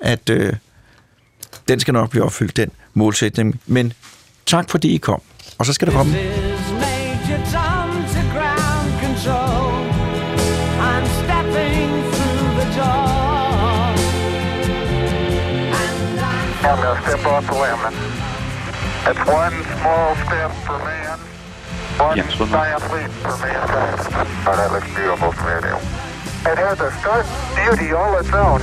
[0.00, 0.52] at øh,
[1.68, 3.60] den skal nok blive opfyldt, den målsætning.
[3.66, 3.92] Men
[4.46, 5.22] tak fordi I kom.
[5.58, 6.49] Og så skal der komme...
[16.70, 17.80] I'm going to step off the limb.
[19.10, 21.18] It's one small step for man,
[21.98, 22.46] one more.
[22.46, 24.00] giant leap for mankind.
[24.46, 25.80] Oh, that looks beautiful from here, Neil.
[26.46, 26.90] It has a
[27.56, 28.60] beauty all its own.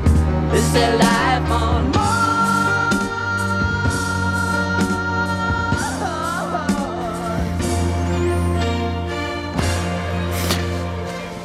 [0.55, 2.18] Is there life on Mars?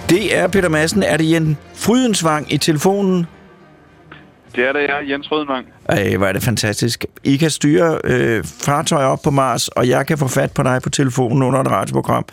[0.09, 1.03] Det er Peter Madsen.
[1.03, 3.27] Er det Jen Frydensvang i telefonen?
[4.55, 5.67] Det er det, jeg, Jens Rødmang.
[5.89, 7.05] Ej, hvor er det fantastisk.
[7.25, 10.83] I kan styre øh, fartøjer op på Mars, og jeg kan få fat på dig
[10.83, 12.25] på telefonen under et radioprogram.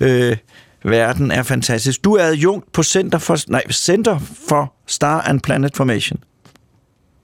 [0.00, 0.36] Øh,
[0.84, 2.04] verden er fantastisk.
[2.04, 6.18] Du er adjunkt på Center for, nej, Center for Star and Planet Formation.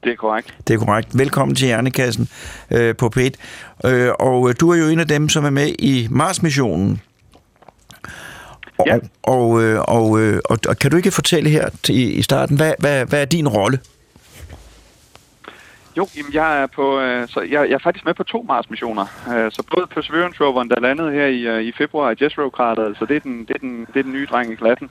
[0.04, 0.54] Det er korrekt.
[0.68, 1.18] Det er korrekt.
[1.18, 2.28] Velkommen til Hjernekassen
[2.70, 3.30] øh, på P1.
[3.90, 7.00] Øh, og øh, du er jo en af dem, som er med i Mars-missionen.
[8.78, 8.96] Og, Ja.
[9.22, 12.72] og, øh, og, øh, og, og kan du ikke fortælle her til, i starten, hvad,
[12.78, 13.78] hvad, hvad er din rolle?
[15.98, 19.06] Jo, jamen, jeg er på, øh, så jeg, jeg er faktisk med på to Mars-missioner.
[19.32, 22.88] Øh, så både Perseverance roveren, der landede her i, øh, i februar i Jezero-krateret, så
[22.88, 24.90] altså, det er, den, det, er den, det er den nye dreng i klassen.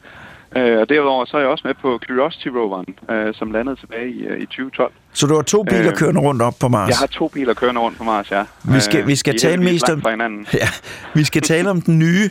[0.55, 4.09] Øh, og derudover så er jeg også med på Curiosity roveren, øh, som landede tilbage
[4.09, 4.91] i, øh, i 2012.
[5.13, 6.89] Så du har to biler Øh, kørende rundt op på Mars.
[6.89, 8.43] Jeg har to biler kørende rundt på Mars, ja.
[8.63, 10.01] Vi skal- Øh, vi skal er tale mest om-.
[10.53, 10.67] Ja,
[11.13, 12.29] vi skal tale om den nye.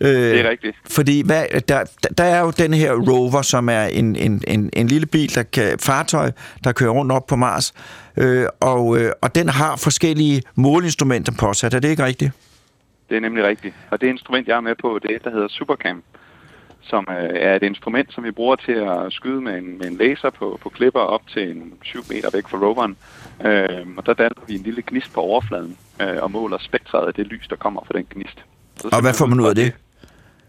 [0.00, 0.76] Øh, Det er rigtigt.
[0.90, 1.84] Fordi hvad, der,
[2.18, 5.42] der er jo den her rover, som er en, en, en, en lille bil, der
[5.42, 6.30] kan, fartøj,
[6.64, 7.72] der kører rundt op på Mars.
[8.16, 11.74] Øh, og, øh, og den har forskellige måleinstrumenter påsat.
[11.74, 12.32] Er det ikke rigtigt?
[13.08, 13.74] Det er nemlig rigtigt.
[13.90, 16.02] Og det instrument, jeg er med på, det er et, der hedder Supercam,
[16.88, 19.96] som øh, er et instrument, som vi bruger til at skyde med en, med en
[19.96, 22.96] laser på, på klipper op til en 7 meter væk fra roveren.
[23.44, 27.14] Øh, og der danner vi en lille gnist på overfladen øh, og måler spektret af
[27.14, 28.44] det lys, der kommer fra den gnist.
[28.76, 29.72] Så Og hvad får man ud af det?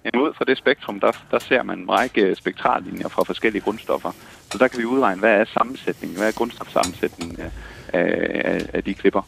[0.05, 4.11] Jamen, ud fra det spektrum, der, der ser man en række spektrallinjer fra forskellige grundstoffer.
[4.51, 7.51] Så der kan vi udregne, hvad er sammensætningen, hvad er grundstofsammensætningen af,
[7.93, 9.21] af, af, af de klipper.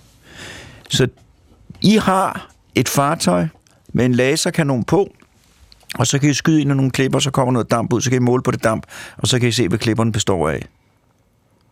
[0.89, 1.07] Så
[1.84, 3.47] I har et fartøj
[3.93, 5.16] med en laserkanon på,
[5.99, 8.09] og så kan I skyde ind i nogle klipper, så kommer noget damp ud, så
[8.09, 8.85] kan I måle på det damp,
[9.17, 10.65] og så kan I se, hvad klipperne består af.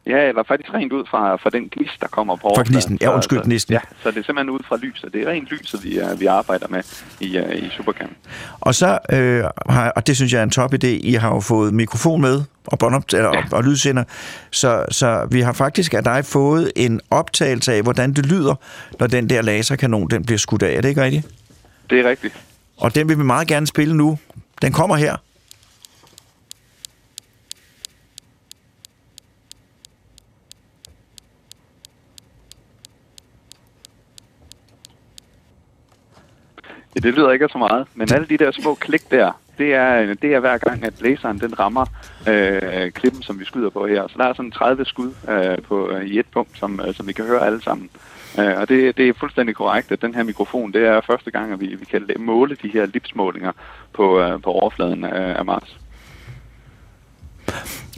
[0.07, 2.97] Ja, eller faktisk rent ud fra, fra den gnist, der kommer på Fra gnisten.
[3.01, 3.74] Ja, Så- undskyld, gnisten.
[3.74, 5.13] Ja, så det er simpelthen ud fra lyset.
[5.13, 6.84] Det er rent lyset, vi, uh, vi arbejder med
[7.20, 8.09] i, uh, i Supercam.
[8.59, 11.39] Og så øh, har, og det synes jeg er en top idé, I har jo
[11.39, 13.38] fået mikrofon med og, båndop, eller, ja.
[13.38, 14.03] og, og lydsender,
[14.51, 18.55] så, så vi har faktisk af dig fået en optagelse af, hvordan det lyder,
[18.99, 20.74] når den der laserkanon den bliver skudt af.
[20.78, 21.28] Er det ikke rigtigt?
[21.89, 22.34] Det er rigtigt.
[22.80, 24.18] Og den vil vi meget gerne spille nu.
[24.62, 25.18] Den kommer her.
[36.96, 40.14] Ja, det lyder ikke så meget, men alle de der små klik der, det er,
[40.14, 41.86] det er hver gang, at laseren den rammer
[42.28, 44.08] øh, klippen, som vi skyder på her.
[44.08, 47.08] Så der er sådan 30 skud øh, på, øh, i et punkt, som, øh, som
[47.08, 47.90] vi kan høre alle sammen.
[48.38, 51.54] Øh, og det, det er fuldstændig korrekt, at den her mikrofon, det er første gang,
[51.54, 53.52] at vi, vi kan måle de her lipsmålinger
[53.94, 55.78] på, øh, på overfladen af, af Mars.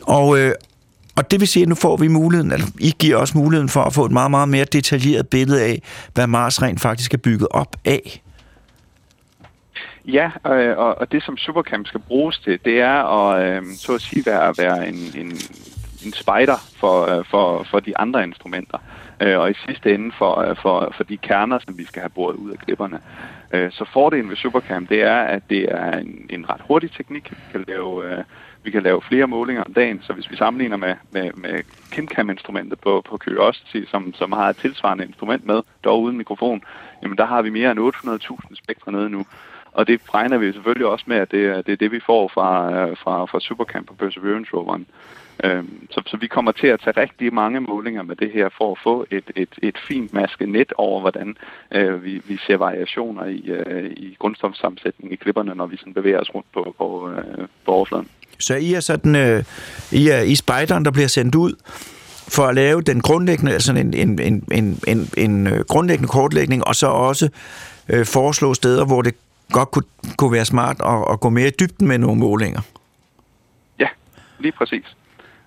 [0.04, 0.52] Og, øh,
[1.16, 3.82] og det vil sige, at nu får vi muligheden, eller I giver os muligheden for
[3.82, 5.82] at få et meget, meget mere detaljeret billede af,
[6.14, 8.22] hvad Mars rent faktisk er bygget op af.
[10.06, 13.96] Ja, øh, og, og det som Supercam skal bruges til, det er at øh, så
[13.96, 15.32] at sige være, være en, en,
[16.06, 18.78] en spider for, øh, for, for de andre instrumenter.
[19.22, 22.10] Øh, og i sidste ende for, øh, for, for de kerner, som vi skal have
[22.10, 23.00] boret ud af klipperne.
[23.54, 27.32] Øh, så fordelen ved Supercam, det er, at det er en, en ret hurtig teknik.
[27.32, 28.24] Vi kan lave, øh,
[28.64, 32.80] vi kan lave flere målinger om dagen, så hvis vi sammenligner med, med, med KimCam-instrumentet
[32.80, 36.62] på, på Curiosity, som, som har et tilsvarende instrument med, dog uden mikrofon,
[37.04, 39.26] jamen der har vi mere end 800.000 spektre nede nu.
[39.72, 42.28] Og det regner vi selvfølgelig også med, at det er det, er det vi får
[42.28, 44.88] fra, øh, fra, fra Supercamp og Perseverance roveren
[45.90, 48.78] så, så vi kommer til at tage rigtig mange målinger med det her for at
[48.84, 51.36] få et, et, et fint masket net over, hvordan
[51.72, 56.20] øh, vi, vi ser variationer i, øh, i grundstofsammensætning i klipperne, når vi sådan bevæger
[56.20, 58.08] os rundt på, på, øh, på overfladen.
[58.40, 59.44] Så I er sådan, øh,
[59.92, 61.54] I er i spejderen, der bliver sendt ud
[62.36, 66.68] for at lave den grundlæggende, altså en, en, en, en, en, en øh, grundlæggende kortlægning,
[66.68, 67.30] og så også
[67.90, 69.16] øh, foreslå steder, hvor det
[69.52, 69.86] godt kunne,
[70.18, 72.62] kunne være smart at, at gå mere i dybden med nogle målinger.
[73.80, 73.88] Ja,
[74.40, 74.96] lige præcis.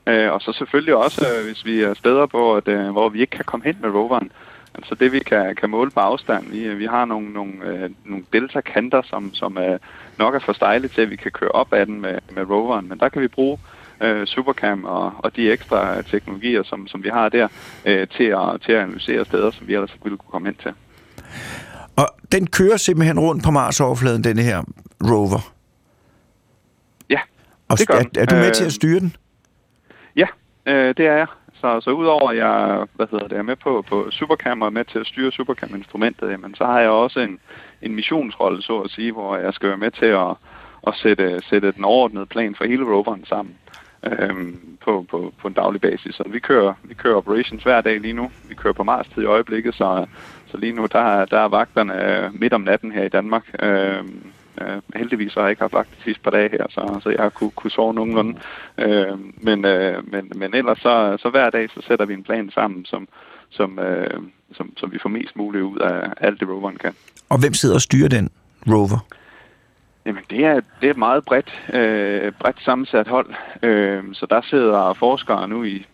[0.06, 3.20] Øh, og så selvfølgelig også, øh, hvis vi er steder, på, at, øh, hvor vi
[3.20, 4.30] ikke kan komme hen med roveren.
[4.74, 6.46] Altså det, vi kan, kan måle på afstand.
[6.50, 9.78] Vi, vi har nogle, nogle, øh, nogle delta-kanter, som, som øh,
[10.18, 12.88] nok er for stejle til, at vi kan køre op ad den med, med roveren.
[12.88, 13.58] Men der kan vi bruge
[14.00, 17.48] øh, Supercam og, og de ekstra teknologier, som, som vi har der,
[17.84, 20.56] øh, til, at, til at analysere steder, som vi ellers ikke ville kunne komme hen
[20.62, 20.72] til.
[21.96, 24.62] Og den kører simpelthen rundt på Mars-overfladen, denne her
[25.10, 25.52] rover.
[27.10, 27.20] Ja,
[27.68, 28.10] Og det gør er, den.
[28.16, 29.16] er du med Øh, til at styre den?
[30.66, 31.26] Øh, det er jeg.
[31.54, 34.84] Så, så udover at jeg hvad hedder det, er med på, på Supercam og med
[34.84, 37.40] til at styre Supercam-instrumentet, jamen, så har jeg også en,
[37.82, 40.30] en missionsrolle, så at sige, hvor jeg skal være med til at,
[40.86, 43.54] at sætte, sætte den overordnede plan for hele roveren sammen
[44.06, 46.14] øhm, på, på, på en daglig basis.
[46.14, 48.30] Så vi kører, vi kører operations hver dag lige nu.
[48.48, 50.06] Vi kører på Mars-tid i øjeblikket, så,
[50.46, 53.44] så lige nu der, der er vagterne øh, midt om natten her i Danmark.
[53.62, 54.22] Øhm,
[54.60, 57.22] Øh, heldigvis har jeg ikke haft vagt de sidste par dage her, så, så jeg
[57.22, 58.40] har kunne, kunne sove nogenlunde.
[58.78, 62.50] Øh, men, øh, men, men ellers så, så hver dag så sætter vi en plan
[62.50, 63.08] sammen, som,
[63.50, 64.20] som, øh,
[64.52, 66.94] som, som vi får mest muligt ud af alt det roveren kan.
[67.28, 68.30] Og hvem sidder og styrer den
[68.68, 69.06] rover?
[70.06, 73.34] Jamen, det er, det er et meget bredt, øh, bredt sammensat hold.
[73.62, 75.86] Øh, så der sidder forskere nu i,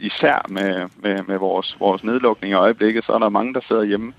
[0.00, 3.84] især med, med, med vores, vores nedlukning i øjeblikket, så er der mange, der sidder
[3.84, 4.12] hjemme.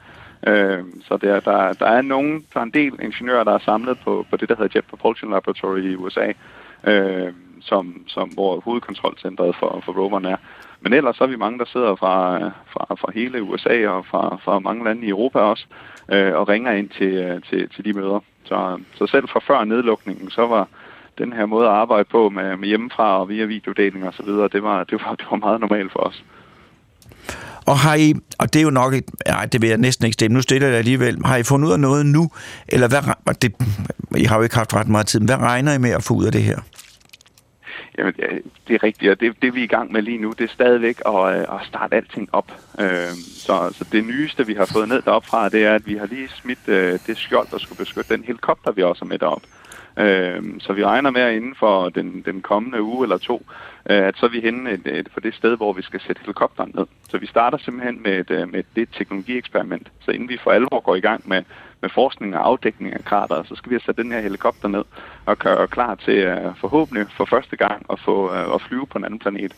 [0.48, 4.00] Øh, så der, der, der er nogen, der er en del ingeniører, der er samlet
[4.04, 6.32] på, på det, der hedder Jet Propulsion Laboratory i USA,
[6.84, 10.38] øh, som, som, hvor hovedkontrolcentret for, for roveren er.
[10.82, 14.38] Men ellers så er vi mange, der sidder fra, fra, fra hele USA og fra,
[14.44, 15.66] fra mange lande i Europa også,
[16.12, 18.20] øh, og ringer ind til, øh, til, til de møder.
[18.44, 20.68] Så, så selv fra før nedlukningen, så var
[21.18, 24.48] den her måde at arbejde på med, med hjemmefra og via videodeling og så videre,
[24.48, 26.24] det var, det var, det var meget normalt for os.
[27.66, 30.14] Og har I, og det er jo nok et, nej, det vil jeg næsten ikke
[30.14, 32.32] stemme, nu stiller jeg det alligevel, har I fundet ud af noget nu,
[32.68, 33.56] eller hvad, det,
[34.18, 36.14] I har jo ikke haft ret meget tid, men hvad regner I med at få
[36.14, 36.60] ud af det her?
[37.98, 38.14] Jamen,
[38.68, 40.54] det er rigtigt, og det, det vi er i gang med lige nu, det er
[40.54, 42.52] stadigvæk at, øh, at starte alting op.
[42.80, 42.88] Øh,
[43.38, 46.06] så, så det nyeste, vi har fået ned deroppe fra, det er, at vi har
[46.06, 49.48] lige smidt øh, det skjold, der skulle beskytte den helikopter, vi også har med deroppe.
[49.98, 53.45] Øh, så vi regner med, at inden for den, den kommende uge eller to,
[53.89, 56.72] øh, at så er vi henne et, et, det sted, hvor vi skal sætte helikopteren
[56.76, 56.86] ned.
[57.10, 59.91] Så vi starter simpelthen med et, øh, med det teknologieksperiment.
[60.00, 61.43] Så inden vi for alvor går i gang med,
[61.82, 64.84] med forskning og afdækning af krater, så skal vi have sat den her helikopter ned
[65.26, 68.98] og gøre klar til uh, forhåbentlig for første gang at få uh, at flyve på
[68.98, 69.54] en anden planet.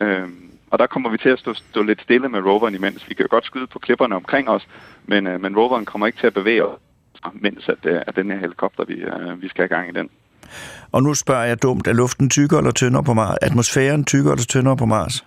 [0.00, 0.28] Uh,
[0.70, 3.08] og der kommer vi til at stå, stå lidt stille med roveren imens.
[3.08, 4.68] Vi kan jo godt skyde på klipperne omkring os,
[5.04, 6.78] men, uh, men roveren kommer ikke til at bevæge os,
[7.32, 10.08] mens at, uh, at den her helikopter, vi, uh, vi skal have gang i den.
[10.92, 13.36] Og nu spørger jeg dumt, er luften tykkere eller tyndere på Mars?
[13.42, 15.24] Atmosfæren tykkere eller tyndere på Mars?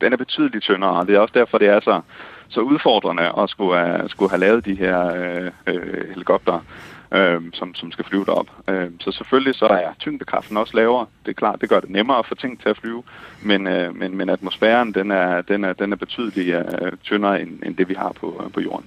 [0.00, 2.00] den er betydeligt tyndere, og det er også derfor, det er så,
[2.48, 6.64] så udfordrende at skulle have, skulle have lavet de her øh, øh, helikopter,
[7.12, 8.46] øh, som, som skal flyve derop.
[8.68, 11.06] Øh, så selvfølgelig så er tyngdekraften også lavere.
[11.24, 13.02] Det er klart, det gør det nemmere at få ting til at flyve,
[13.42, 17.62] men, øh, men, men atmosfæren den er, den er, den er betydeligt øh, tyndere end,
[17.62, 18.86] end det, vi har på, øh, på jorden.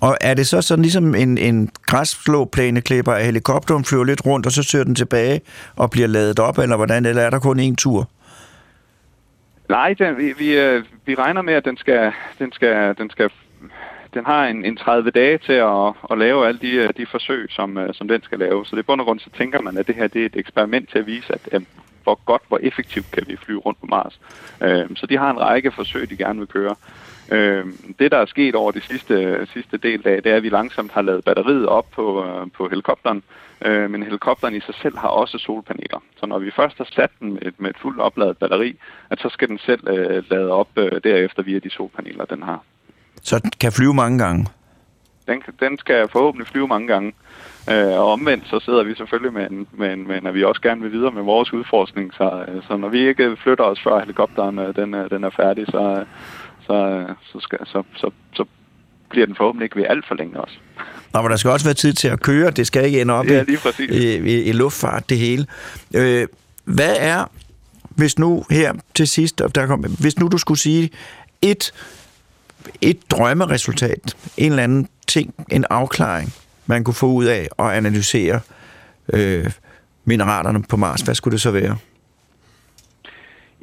[0.00, 4.52] Og er det så sådan ligesom en, en græsslåplæneklipper, at helikopteren flyver lidt rundt, og
[4.52, 5.40] så søger den tilbage
[5.76, 7.06] og bliver ladet op, eller hvordan?
[7.06, 8.08] Eller er der kun én tur?
[9.68, 13.30] Nej, den, vi, vi, øh, vi regner med, at den skal, den skal, den skal
[14.14, 17.46] den har en, en 30 dage til at, at lave alle de, øh, de forsøg,
[17.50, 18.66] som, øh, som den skal lave.
[18.66, 20.36] Så det er bund og grund, så tænker man, at det her det er et
[20.36, 21.62] eksperiment til at vise, at, at
[22.02, 24.20] hvor godt, hvor effektivt kan vi flyve rundt på Mars.
[24.62, 26.74] Øh, så de har en række forsøg, de gerne vil køre.
[27.32, 27.66] Øh,
[27.98, 30.92] det, der er sket over de sidste, sidste del af, det er, at vi langsomt
[30.92, 33.22] har lavet batteriet op på, øh, på helikopteren,
[33.64, 36.02] øh, men helikopteren i sig selv har også solpaneler.
[36.16, 38.76] Så når vi først har sat den med, med et fuldt opladet batteri,
[39.10, 42.62] at så skal den selv øh, lade op øh, derefter via de solpaneler, den har.
[43.22, 44.46] Så den kan flyve mange gange?
[45.26, 47.12] Den, den skal forhåbentlig flyve mange gange.
[47.70, 50.60] Øh, og omvendt, så sidder vi selvfølgelig med en, med, en, med at vi også
[50.60, 52.14] gerne vil videre med vores udforskning.
[52.14, 55.66] Så, øh, så når vi ikke flytter os før helikopteren øh, den, den er færdig,
[55.66, 56.04] så,
[56.66, 58.44] så, så, skal, så, så, så
[59.10, 60.54] bliver den forhåbentlig ikke ved alt for længe også.
[61.12, 62.50] Nå, men der skal også være tid til at køre.
[62.50, 63.44] Det skal ikke ende op ja,
[63.78, 65.46] i, i, i luftfart, det hele.
[65.94, 66.26] Øh,
[66.64, 67.30] hvad er,
[67.88, 70.90] hvis nu her til sidst, der kom, hvis nu du skulle sige
[71.42, 71.72] et,
[72.80, 76.32] et drømmeresultat, en eller anden ting, en afklaring,
[76.66, 78.40] man kunne få ud af at analysere
[79.12, 79.50] øh,
[80.04, 81.76] mineralerne på Mars, hvad skulle det så være?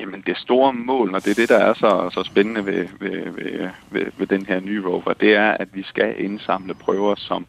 [0.02, 3.32] Jamen det store mål, og det er det, der er så, så spændende ved, ved,
[3.32, 7.46] ved, ved, ved den her nye rover, det er, at vi skal indsamle prøver, som,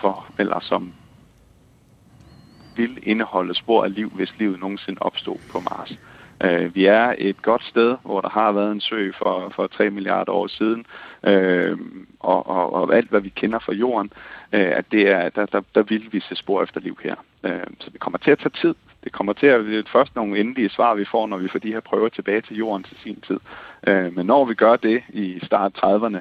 [0.00, 0.92] for, eller som
[2.76, 5.98] vil indeholde spor af liv, hvis livet nogensinde opstod på Mars.
[6.44, 9.90] Øh, vi er et godt sted, hvor der har været en sø for, for 3
[9.90, 10.86] milliarder år siden,
[11.24, 11.78] øh,
[12.20, 14.12] og, og, og alt, hvad vi kender fra jorden,
[14.52, 17.14] øh, at det er, der, der, der vil vi se spor efter liv her.
[17.44, 18.74] Øh, så det kommer til at tage tid,
[19.06, 21.72] det kommer til at blive først nogle endelige svar, vi får, når vi får de
[21.72, 23.38] her prøver tilbage til jorden til sin tid.
[23.86, 26.18] Øh, men når vi gør det i start 30'erne,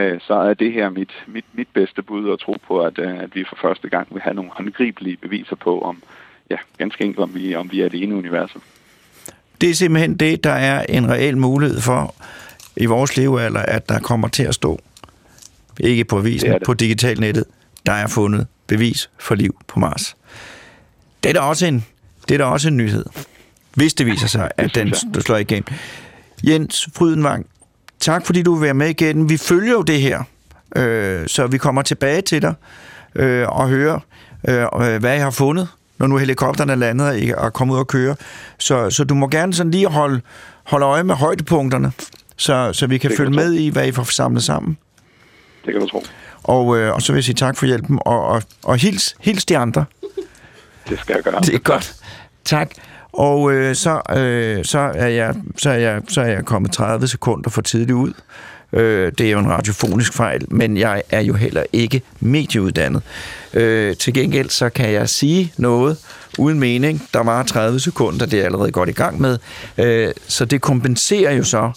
[0.00, 3.18] øh, så er det her mit, mit, mit bedste bud at tro på, at, øh,
[3.18, 6.02] at vi for første gang vil have nogle håndgribelige beviser på, om
[6.50, 8.62] ja, ganske enkelt, om vi, om vi er det ene universum.
[9.60, 12.14] Det er simpelthen det, der er en reel mulighed for
[12.76, 14.80] i vores levealder, at der kommer til at stå,
[15.80, 16.66] ikke på avisen, det det.
[16.66, 17.44] på digitalnettet,
[17.86, 20.16] der er fundet bevis for liv på Mars.
[21.22, 21.84] Det er da også en
[22.28, 23.04] det er da også en nyhed,
[23.74, 25.64] hvis det viser sig, at den slår igen.
[26.44, 27.46] Jens Frydenvang,
[28.00, 29.28] tak fordi du vil være med igen.
[29.28, 30.22] Vi følger jo det her,
[30.76, 32.54] øh, så vi kommer tilbage til dig
[33.14, 34.00] øh, og hører,
[34.48, 34.66] øh,
[35.00, 35.68] hvad jeg har fundet,
[35.98, 38.16] når nu helikopterne er landet og er kommet ud og køre.
[38.58, 40.20] Så, så du må gerne sådan lige holde,
[40.64, 41.92] holde øje med højdepunkterne,
[42.36, 44.78] så, så vi kan det følge kan med i, hvad I får samlet sammen.
[45.64, 46.04] Det kan du tro.
[46.42, 49.44] Og, øh, og så vil jeg sige tak for hjælpen, og, og, og hils, hils
[49.44, 49.84] de andre.
[50.88, 51.40] Det skal jeg gøre.
[51.40, 51.94] Det er godt.
[52.44, 52.70] Tak.
[53.12, 57.08] Og øh, så, øh, så, er jeg, så, er jeg, så er jeg kommet 30
[57.08, 58.12] sekunder for tidligt ud.
[58.72, 63.02] Øh, det er jo en radiofonisk fejl, men jeg er jo heller ikke medieuddannet.
[63.54, 65.96] Øh, til gengæld så kan jeg sige noget
[66.38, 67.08] uden mening.
[67.14, 69.38] Der var 30 sekunder, det er allerede godt i gang med.
[69.78, 71.70] Øh, så det kompenserer jo så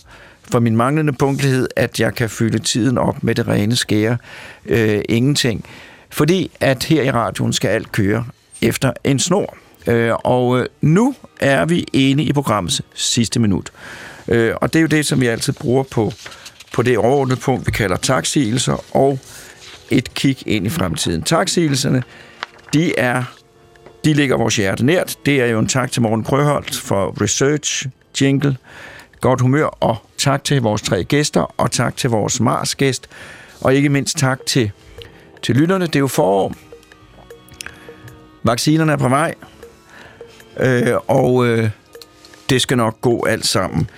[0.52, 4.18] for min manglende punktlighed, at jeg kan fylde tiden op med det rene skære.
[4.66, 5.66] Øh, ingenting.
[6.10, 8.26] Fordi at her i radioen skal alt køre
[8.62, 9.58] efter en snor.
[9.88, 13.72] Øh, og øh, nu er vi inde i programmets sidste minut.
[14.28, 16.12] Øh, og det er jo det, som vi altid bruger på,
[16.74, 19.20] på det overordnede punkt, vi kalder taksigelser og
[19.90, 21.22] et kig ind i fremtiden.
[21.22, 22.04] Taksigelserne,
[22.74, 23.24] de er
[24.06, 25.18] de ligger vores hjerte nært.
[25.26, 27.88] Det er jo en tak til Morten Krøholt for research,
[28.22, 28.58] jingle,
[29.22, 33.10] godt humør, og tak til vores tre gæster, og tak til vores Mars-gæst,
[33.62, 34.72] og ikke mindst tak til,
[35.44, 35.86] til lytterne.
[35.86, 36.54] Det er jo forår.
[38.44, 39.36] Vaccinerne er på vej.
[40.60, 41.70] Øh, og øh,
[42.50, 43.90] det skal nok gå alt sammen.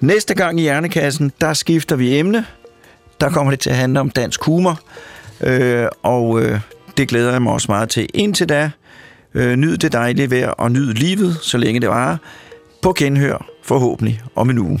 [0.00, 2.46] Næste gang i Hjernekassen, der skifter vi emne.
[3.20, 4.80] Der kommer det til at handle om dansk humor.
[5.40, 6.60] Øh, og øh,
[6.96, 8.08] det glæder jeg mig også meget til.
[8.14, 8.70] Indtil da,
[9.34, 12.16] øh, nyd det dejlige vejr og nyd livet, så længe det varer.
[12.82, 14.80] På genhør, forhåbentlig om en uge.